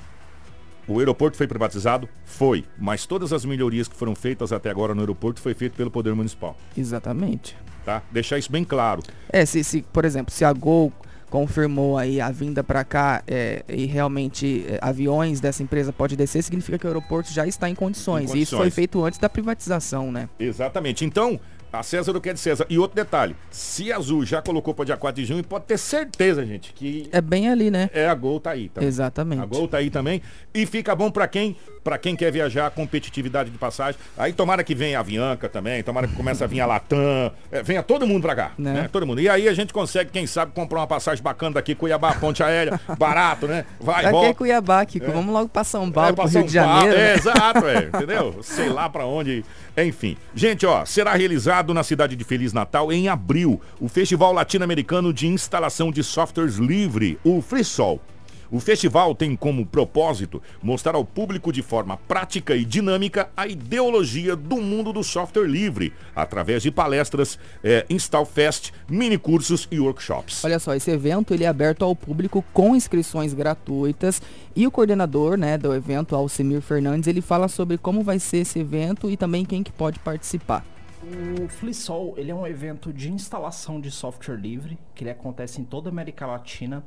O 0.87 0.99
aeroporto 0.99 1.35
foi 1.35 1.47
privatizado? 1.47 2.07
Foi. 2.25 2.63
Mas 2.77 3.05
todas 3.07 3.33
as 3.33 3.43
melhorias 3.43 3.87
que 3.87 3.95
foram 3.95 4.13
feitas 4.13 4.51
até 4.53 4.69
agora 4.69 4.93
no 4.93 5.01
aeroporto 5.01 5.41
foi 5.41 5.53
feito 5.55 5.73
pelo 5.75 5.89
Poder 5.89 6.13
Municipal. 6.13 6.55
Exatamente. 6.77 7.55
Tá? 7.83 8.03
Deixar 8.11 8.37
isso 8.37 8.51
bem 8.51 8.63
claro. 8.63 9.01
É, 9.29 9.45
se, 9.45 9.63
se, 9.63 9.81
por 9.81 10.05
exemplo, 10.05 10.31
se 10.33 10.45
a 10.45 10.53
Gol 10.53 10.91
confirmou 11.29 11.97
aí 11.97 12.21
a 12.21 12.29
vinda 12.29 12.63
para 12.63 12.83
cá 12.83 13.23
é, 13.27 13.63
e 13.67 13.85
realmente 13.85 14.63
é, 14.69 14.77
aviões 14.81 15.39
dessa 15.39 15.61
empresa 15.63 15.91
pode 15.91 16.15
descer, 16.15 16.43
significa 16.43 16.77
que 16.77 16.85
o 16.85 16.87
aeroporto 16.89 17.31
já 17.33 17.47
está 17.47 17.67
em 17.69 17.75
condições. 17.75 18.31
Em 18.33 18.37
E 18.37 18.41
isso 18.43 18.51
foi 18.51 18.59
condições. 18.59 18.75
feito 18.75 19.03
antes 19.03 19.19
da 19.19 19.27
privatização, 19.27 20.11
né? 20.11 20.29
Exatamente. 20.39 21.03
Então, 21.03 21.39
a 21.71 21.83
César 21.83 22.15
o 22.15 22.21
que 22.21 22.29
é 22.29 22.33
de 22.33 22.39
César. 22.39 22.65
E 22.69 22.77
outro 22.79 22.95
detalhe, 22.95 23.35
se 23.51 23.91
a 23.91 23.97
Azul 23.97 24.25
já 24.25 24.41
colocou 24.41 24.73
para 24.73 24.85
dia 24.85 24.97
4 24.97 25.21
de 25.21 25.27
junho, 25.27 25.43
pode 25.43 25.65
ter 25.65 25.77
certeza, 25.77 26.45
gente, 26.45 26.73
que 26.73 27.09
É 27.11 27.21
bem 27.21 27.49
ali, 27.49 27.69
né? 27.69 27.89
é 27.93 28.07
a 28.07 28.15
Gol 28.15 28.39
tá 28.39 28.51
aí. 28.51 28.69
Tá? 28.69 28.83
Exatamente. 28.83 29.41
A 29.41 29.45
Gol 29.45 29.67
tá 29.67 29.77
aí 29.77 29.89
também. 29.89 30.21
E 30.53 30.65
fica 30.65 30.95
bom 30.95 31.11
pra 31.11 31.27
quem? 31.27 31.55
Pra 31.85 31.99
quem 31.99 32.15
quer 32.15 32.31
viajar, 32.31 32.71
competitividade 32.71 33.51
de 33.51 33.59
passagem. 33.59 33.99
Aí 34.17 34.33
tomara 34.33 34.63
que 34.63 34.73
venha 34.73 34.97
a 34.97 35.01
Avianca 35.01 35.47
também, 35.47 35.83
tomara 35.83 36.07
que 36.07 36.15
comece 36.15 36.43
a 36.43 36.47
vir 36.47 36.59
a 36.59 36.65
Latam, 36.65 37.31
é, 37.51 37.61
venha 37.61 37.83
todo 37.83 38.07
mundo 38.07 38.23
pra 38.23 38.35
cá, 38.35 38.51
né? 38.57 38.73
Né? 38.73 38.89
Todo 38.91 39.05
mundo. 39.05 39.21
E 39.21 39.29
aí 39.29 39.47
a 39.47 39.53
gente 39.53 39.71
consegue, 39.71 40.09
quem 40.09 40.25
sabe, 40.25 40.51
comprar 40.51 40.79
uma 40.79 40.87
passagem 40.87 41.23
bacana 41.23 41.53
daqui, 41.53 41.75
Cuiabá, 41.75 42.15
Ponte 42.15 42.41
Aérea, 42.41 42.81
barato, 42.97 43.47
né? 43.47 43.65
Vai, 43.79 43.97
Aqui 43.97 44.07
é 44.07 44.11
volta. 44.11 44.33
Cuiabá, 44.33 44.83
Kiko. 44.83 45.11
Vamos 45.11 45.31
logo 45.31 45.47
para 45.47 45.63
São 45.63 45.91
Paulo, 45.91 46.09
É, 46.09 46.13
pra 46.13 46.25
Rio 46.25 46.43
de 46.43 46.51
São 46.51 46.63
Paulo. 46.63 46.79
Janeiro. 46.81 46.99
É, 46.99 47.13
exato, 47.13 47.67
é, 47.67 47.77
entendeu? 47.95 48.39
Sei 48.41 48.67
lá 48.67 48.89
pra 48.89 49.05
onde. 49.05 49.45
Enfim. 49.77 50.17
Gente, 50.33 50.65
ó, 50.65 50.83
será 50.85 51.13
realizado 51.13 51.71
na 51.71 51.83
cidade 51.83 52.15
de 52.15 52.23
Feliz 52.23 52.51
Natal 52.51 52.91
em 52.91 53.09
abril 53.09 53.61
o 53.79 53.87
Festival 53.87 54.33
Latino-Americano 54.33 55.13
de 55.13 55.27
Instalação 55.27 55.91
de 55.91 56.03
Softwares 56.03 56.55
Livre, 56.55 57.19
o 57.23 57.43
FreeSol. 57.43 58.01
O 58.51 58.59
festival 58.59 59.15
tem 59.15 59.35
como 59.35 59.65
propósito 59.65 60.41
mostrar 60.61 60.95
ao 60.95 61.03
público 61.03 61.51
de 61.51 61.61
forma 61.61 61.97
prática 61.97 62.55
e 62.55 62.63
dinâmica 62.63 63.29
a 63.35 63.47
ideologia 63.47 64.35
do 64.35 64.57
mundo 64.57 64.93
do 64.93 65.03
software 65.03 65.47
livre, 65.47 65.93
através 66.15 66.61
de 66.63 66.71
palestras, 66.71 67.39
é, 67.63 67.85
Install 67.89 68.25
Fest, 68.25 68.71
mini 68.89 69.17
cursos 69.17 69.67
e 69.71 69.79
workshops. 69.79 70.43
Olha 70.45 70.59
só, 70.59 70.75
esse 70.75 70.91
evento 70.91 71.33
ele 71.33 71.43
é 71.43 71.47
aberto 71.47 71.83
ao 71.83 71.95
público 71.95 72.43
com 72.53 72.75
inscrições 72.75 73.33
gratuitas 73.33 74.21
e 74.55 74.65
o 74.65 74.71
coordenador, 74.71 75.37
né, 75.37 75.57
do 75.57 75.73
evento, 75.73 76.15
Alcemir 76.15 76.61
Fernandes, 76.61 77.07
ele 77.07 77.21
fala 77.21 77.47
sobre 77.47 77.77
como 77.77 78.03
vai 78.03 78.19
ser 78.19 78.37
esse 78.37 78.59
evento 78.59 79.09
e 79.09 79.17
também 79.17 79.43
quem 79.43 79.63
que 79.63 79.71
pode 79.71 79.99
participar. 79.99 80.65
O 81.03 81.47
FliSol, 81.47 82.15
ele 82.17 82.31
é 82.31 82.35
um 82.35 82.47
evento 82.47 82.91
de 82.91 83.11
instalação 83.11 83.79
de 83.79 83.91
software 83.91 84.37
livre, 84.37 84.77
que 84.95 85.03
ele 85.03 85.11
acontece 85.11 85.61
em 85.61 85.63
toda 85.63 85.89
a 85.89 85.91
América 85.91 86.25
Latina, 86.25 86.83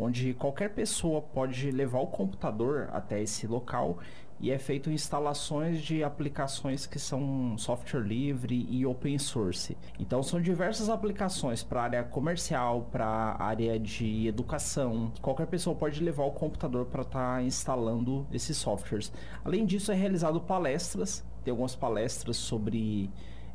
onde 0.00 0.32
qualquer 0.34 0.70
pessoa 0.70 1.20
pode 1.20 1.70
levar 1.70 2.00
o 2.00 2.06
computador 2.06 2.88
até 2.90 3.20
esse 3.22 3.46
local 3.46 3.98
e 4.40 4.50
é 4.50 4.58
feito 4.58 4.90
instalações 4.90 5.82
de 5.82 6.02
aplicações 6.02 6.86
que 6.86 6.98
são 6.98 7.58
software 7.58 8.00
livre 8.00 8.66
e 8.70 8.86
open 8.86 9.18
source. 9.18 9.76
Então 9.98 10.22
são 10.22 10.40
diversas 10.40 10.88
aplicações 10.88 11.62
para 11.62 11.82
área 11.82 12.02
comercial, 12.02 12.88
para 12.90 13.36
área 13.38 13.78
de 13.78 14.26
educação. 14.26 15.12
Qualquer 15.20 15.46
pessoa 15.46 15.76
pode 15.76 16.02
levar 16.02 16.24
o 16.24 16.30
computador 16.30 16.86
para 16.86 17.02
estar 17.02 17.44
instalando 17.44 18.26
esses 18.32 18.56
softwares. 18.56 19.12
Além 19.44 19.66
disso, 19.66 19.92
é 19.92 19.94
realizado 19.94 20.40
palestras. 20.40 21.22
Tem 21.44 21.50
algumas 21.52 21.76
palestras 21.76 22.38
sobre 22.38 23.10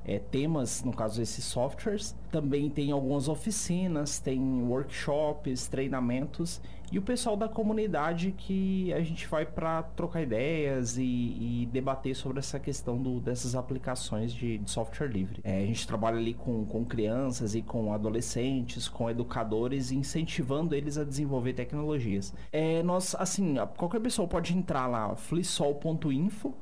é, 0.05 0.19
temas, 0.19 0.83
no 0.83 0.93
caso 0.93 1.21
esses 1.21 1.43
softwares. 1.43 2.15
Também 2.31 2.69
tem 2.69 2.91
algumas 2.91 3.27
oficinas, 3.27 4.19
tem 4.19 4.39
workshops, 4.63 5.67
treinamentos 5.67 6.61
e 6.91 6.99
o 6.99 7.01
pessoal 7.01 7.35
da 7.35 7.49
comunidade 7.49 8.31
que 8.37 8.93
a 8.93 9.01
gente 9.01 9.27
vai 9.27 9.45
para 9.45 9.83
trocar 9.83 10.21
ideias 10.21 10.97
e, 10.97 11.03
e, 11.03 11.69
debater 11.71 12.15
sobre 12.15 12.39
essa 12.39 12.59
questão 12.59 12.97
do, 12.97 13.19
dessas 13.19 13.55
aplicações 13.55 14.31
de, 14.31 14.59
de 14.59 14.69
software 14.69 15.07
livre. 15.07 15.41
É, 15.43 15.63
a 15.63 15.65
gente 15.65 15.87
trabalha 15.87 16.17
ali 16.17 16.33
com, 16.33 16.63
com 16.65 16.85
crianças 16.85 17.55
e 17.55 17.61
com 17.61 17.91
adolescentes, 17.91 18.87
com 18.87 19.09
educadores, 19.09 19.91
incentivando 19.91 20.75
eles 20.75 20.97
a 20.97 21.03
desenvolver 21.03 21.53
tecnologias. 21.53 22.33
É, 22.51 22.83
nós, 22.83 23.15
assim, 23.15 23.55
qualquer 23.77 23.99
pessoa 23.99 24.27
pode 24.27 24.55
entrar 24.55 24.85
lá, 24.85 25.15
flisol.info, 25.15 26.53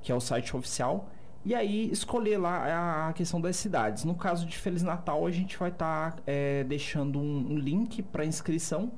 que 0.00 0.10
é 0.10 0.14
o 0.14 0.20
site 0.20 0.56
oficial, 0.56 1.10
e 1.44 1.54
aí 1.54 1.90
escolher 1.90 2.38
lá 2.38 3.08
a 3.08 3.12
questão 3.12 3.40
das 3.40 3.56
cidades. 3.56 4.04
No 4.04 4.14
caso 4.14 4.46
de 4.46 4.56
Feliz 4.58 4.82
Natal, 4.82 5.26
a 5.26 5.30
gente 5.30 5.56
vai 5.56 5.70
estar 5.70 6.12
tá, 6.12 6.22
é, 6.26 6.64
deixando 6.64 7.18
um, 7.18 7.52
um 7.52 7.58
link 7.58 8.02
para 8.02 8.24
inscrição 8.24 8.92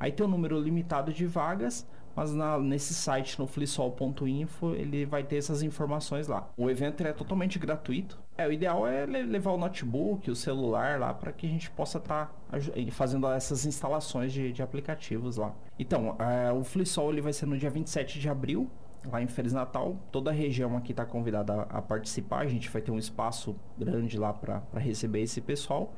Aí 0.00 0.10
tem 0.10 0.24
um 0.24 0.30
número 0.30 0.58
limitado 0.58 1.12
de 1.12 1.26
vagas, 1.26 1.86
mas 2.16 2.32
na, 2.32 2.58
nesse 2.58 2.94
site 2.94 3.38
no 3.38 3.46
flisol.info 3.46 4.74
ele 4.74 5.04
vai 5.04 5.22
ter 5.22 5.36
essas 5.36 5.62
informações 5.62 6.26
lá. 6.26 6.48
O 6.56 6.70
evento 6.70 7.06
é 7.06 7.12
totalmente 7.12 7.58
gratuito. 7.58 8.18
É, 8.38 8.48
o 8.48 8.52
ideal 8.52 8.86
é 8.86 9.04
levar 9.04 9.52
o 9.52 9.58
notebook, 9.58 10.30
o 10.30 10.34
celular 10.34 10.98
lá 10.98 11.12
para 11.12 11.30
que 11.32 11.46
a 11.46 11.50
gente 11.50 11.70
possa 11.70 11.98
estar 11.98 12.32
tá 12.50 12.58
fazendo 12.92 13.28
essas 13.28 13.66
instalações 13.66 14.32
de, 14.32 14.50
de 14.50 14.62
aplicativos 14.62 15.36
lá. 15.36 15.52
Então, 15.78 16.16
é, 16.18 16.50
o 16.50 16.64
Flisol 16.64 17.12
ele 17.12 17.20
vai 17.20 17.34
ser 17.34 17.44
no 17.44 17.58
dia 17.58 17.68
27 17.68 18.18
de 18.18 18.28
abril, 18.30 18.70
lá 19.04 19.22
em 19.22 19.26
Feliz 19.26 19.52
Natal. 19.52 19.96
Toda 20.10 20.30
a 20.30 20.32
região 20.32 20.76
aqui 20.76 20.92
está 20.92 21.04
convidada 21.04 21.52
a, 21.52 21.78
a, 21.78 21.82
participar. 21.82 22.40
A 22.40 22.48
gente 22.48 22.68
vai 22.68 22.82
ter 22.82 22.90
um 22.90 22.98
espaço 22.98 23.56
grande 23.78 24.18
lá 24.18 24.32
para 24.32 24.62
receber 24.76 25.22
esse 25.22 25.40
pessoal. 25.40 25.94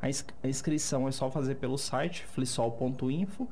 A, 0.00 0.08
ins 0.08 0.24
a 0.42 0.48
inscrição 0.48 1.08
é 1.08 1.12
só 1.12 1.30
fazer 1.30 1.56
pelo 1.56 1.76
site 1.78 2.24
flissol.info. 2.26 3.48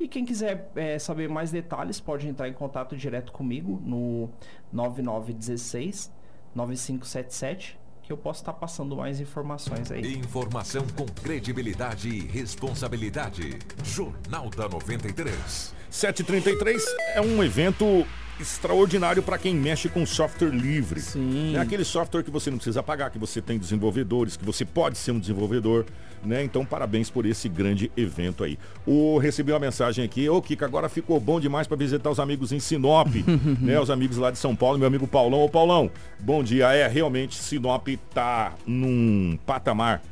E 0.00 0.06
quem 0.06 0.24
quiser 0.24 0.70
é, 0.76 0.98
saber 0.98 1.28
mais 1.28 1.50
detalhes 1.50 1.98
pode 1.98 2.28
entrar 2.28 2.48
em 2.48 2.52
contato 2.52 2.96
direto 2.96 3.32
comigo 3.32 3.82
no 3.84 4.30
9916 4.72 6.12
9577 6.54 7.78
que 8.08 8.12
eu 8.12 8.16
posso 8.16 8.40
estar 8.40 8.54
passando 8.54 8.96
mais 8.96 9.20
informações 9.20 9.92
aí. 9.92 10.14
Informação 10.14 10.82
com 10.96 11.04
credibilidade 11.04 12.08
e 12.08 12.20
responsabilidade. 12.20 13.58
Jornal 13.84 14.48
da 14.48 14.66
93. 14.66 15.74
733 15.90 16.82
é 17.14 17.20
um 17.20 17.44
evento 17.44 18.06
extraordinário 18.40 19.22
para 19.22 19.38
quem 19.38 19.54
mexe 19.54 19.88
com 19.88 20.04
software 20.06 20.50
livre. 20.50 21.00
Sim. 21.00 21.56
É 21.56 21.60
aquele 21.60 21.84
software 21.84 22.22
que 22.22 22.30
você 22.30 22.50
não 22.50 22.58
precisa 22.58 22.82
pagar, 22.82 23.10
que 23.10 23.18
você 23.18 23.40
tem 23.40 23.58
desenvolvedores, 23.58 24.36
que 24.36 24.44
você 24.44 24.64
pode 24.64 24.98
ser 24.98 25.12
um 25.12 25.18
desenvolvedor, 25.18 25.84
né? 26.24 26.42
Então, 26.42 26.64
parabéns 26.64 27.10
por 27.10 27.26
esse 27.26 27.48
grande 27.48 27.90
evento 27.96 28.44
aí. 28.44 28.58
O 28.86 29.18
recebi 29.18 29.52
uma 29.52 29.58
mensagem 29.58 30.04
aqui, 30.04 30.28
ô 30.28 30.40
Kika, 30.40 30.64
agora 30.64 30.88
ficou 30.88 31.18
bom 31.20 31.40
demais 31.40 31.66
para 31.66 31.76
visitar 31.76 32.10
os 32.10 32.20
amigos 32.20 32.52
em 32.52 32.60
Sinop, 32.60 33.08
né? 33.60 33.78
Os 33.80 33.90
amigos 33.90 34.16
lá 34.16 34.30
de 34.30 34.38
São 34.38 34.54
Paulo, 34.54 34.78
meu 34.78 34.86
amigo 34.86 35.06
Paulão. 35.06 35.44
Ô 35.44 35.48
Paulão, 35.48 35.90
bom 36.18 36.42
dia. 36.42 36.72
É, 36.72 36.86
realmente 36.88 37.36
Sinop 37.36 37.86
tá 38.12 38.54
num 38.66 39.38
patamar 39.46 40.02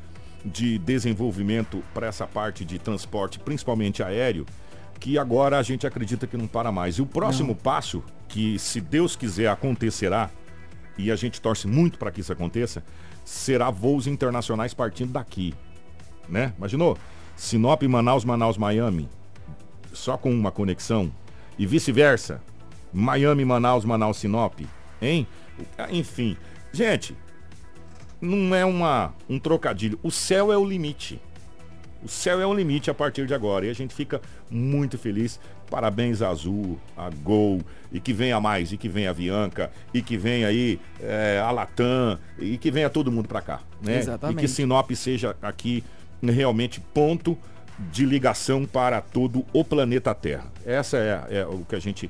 de 0.44 0.78
desenvolvimento 0.78 1.82
para 1.92 2.06
essa 2.06 2.26
parte 2.26 2.64
de 2.64 2.78
transporte, 2.78 3.38
principalmente 3.38 4.02
aéreo, 4.02 4.46
que 4.98 5.18
agora 5.18 5.59
a 5.59 5.62
gente 5.62 5.87
acredita 5.87 6.26
que 6.26 6.37
não 6.37 6.46
para 6.46 6.72
mais. 6.72 6.96
E 6.96 7.02
o 7.02 7.06
próximo 7.06 7.48
não. 7.48 7.54
passo, 7.54 8.02
que 8.28 8.59
se 8.59 8.80
Deus 8.80 9.16
quiser 9.16 9.48
acontecerá, 9.48 10.30
e 10.98 11.11
a 11.11 11.16
gente 11.16 11.40
torce 11.40 11.66
muito 11.66 11.98
para 11.98 12.11
que 12.11 12.20
isso 12.20 12.32
aconteça, 12.32 12.82
será 13.24 13.70
voos 13.70 14.06
internacionais 14.06 14.72
partindo 14.72 15.12
daqui. 15.12 15.54
Né? 16.28 16.52
Imaginou? 16.56 16.96
Sinop, 17.37 17.82
Manaus, 17.82 18.24
Manaus, 18.24 18.56
Miami, 18.56 19.09
só 19.92 20.16
com 20.16 20.32
uma 20.32 20.50
conexão, 20.50 21.12
e 21.59 21.66
vice-versa. 21.66 22.40
Miami, 22.92 23.44
Manaus, 23.44 23.85
Manaus, 23.85 24.16
Sinop, 24.16 24.61
hein? 25.02 25.26
Enfim, 25.90 26.37
gente, 26.72 27.16
não 28.20 28.54
é 28.54 28.64
uma, 28.64 29.14
um 29.28 29.38
trocadilho. 29.38 29.98
O 30.02 30.11
céu 30.11 30.52
é 30.52 30.56
o 30.56 30.64
limite. 30.64 31.20
O 32.07 32.09
céu 32.09 32.40
é 32.40 32.47
o 32.47 32.55
limite 32.55 32.88
a 32.88 32.95
partir 32.95 33.27
de 33.27 33.35
agora. 33.35 33.66
E 33.66 33.69
a 33.69 33.73
gente 33.73 33.92
fica 33.92 34.21
muito 34.49 34.97
feliz. 34.97 35.40
Parabéns 35.69 36.23
a 36.23 36.29
Azul, 36.29 36.79
a 36.97 37.11
Gol, 37.11 37.61
e 37.92 37.99
que 37.99 38.12
venha 38.12 38.40
mais, 38.40 38.71
e 38.71 38.77
que 38.77 38.88
venha 38.88 39.11
a 39.11 39.14
Bianca, 39.14 39.73
e 39.92 40.01
que 40.01 40.16
venha 40.16 40.47
aí 40.47 40.79
é, 41.01 41.42
a 41.45 41.51
Latam, 41.51 42.16
e 42.38 42.57
que 42.59 42.71
venha 42.71 42.88
todo 42.88 43.11
mundo 43.11 43.27
para 43.27 43.42
cá. 43.42 43.61
Né? 43.83 43.99
Exatamente. 43.99 44.38
E 44.38 44.40
que 44.40 44.47
Sinop 44.47 44.88
seja 44.92 45.35
aqui 45.42 45.83
realmente 46.23 46.81
ponto 46.81 47.37
de 47.90 48.07
ligação 48.07 48.64
para 48.64 49.01
todo 49.01 49.45
o 49.53 49.64
planeta 49.64 50.14
Terra. 50.14 50.47
Essa 50.64 50.99
é, 50.99 51.38
é 51.38 51.45
o 51.45 51.64
que 51.69 51.75
a 51.75 51.81
gente 51.81 52.09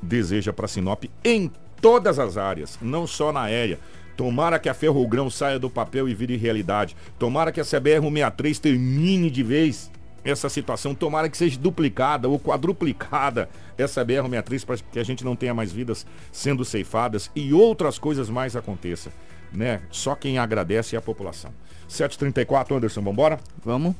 deseja 0.00 0.54
para 0.54 0.66
Sinop 0.66 1.04
em 1.22 1.52
todas 1.82 2.18
as 2.18 2.38
áreas, 2.38 2.78
não 2.80 3.06
só 3.06 3.30
na 3.30 3.42
aérea. 3.42 3.78
Tomara 4.16 4.58
que 4.58 4.68
a 4.68 4.74
Ferrogrão 4.74 5.28
saia 5.28 5.58
do 5.58 5.68
papel 5.68 6.08
e 6.08 6.14
vire 6.14 6.36
realidade. 6.36 6.96
Tomara 7.18 7.50
que 7.50 7.60
a 7.60 7.64
CBR-163 7.64 8.58
termine 8.58 9.30
de 9.30 9.42
vez 9.42 9.90
essa 10.24 10.48
situação. 10.48 10.94
Tomara 10.94 11.28
que 11.28 11.36
seja 11.36 11.58
duplicada 11.58 12.28
ou 12.28 12.38
quadruplicada 12.38 13.48
essa 13.76 14.04
BR-163 14.04 14.64
para 14.64 14.76
que 14.76 14.98
a 14.98 15.04
gente 15.04 15.24
não 15.24 15.36
tenha 15.36 15.52
mais 15.52 15.72
vidas 15.72 16.06
sendo 16.32 16.64
ceifadas 16.64 17.30
e 17.34 17.52
outras 17.52 17.98
coisas 17.98 18.30
mais 18.30 18.56
aconteçam. 18.56 19.12
Né? 19.52 19.82
Só 19.90 20.14
quem 20.14 20.38
agradece 20.38 20.96
é 20.96 20.98
a 20.98 21.02
população. 21.02 21.52
734, 21.86 22.76
Anderson, 22.76 23.02
vambora? 23.02 23.38
Vamos. 23.64 23.94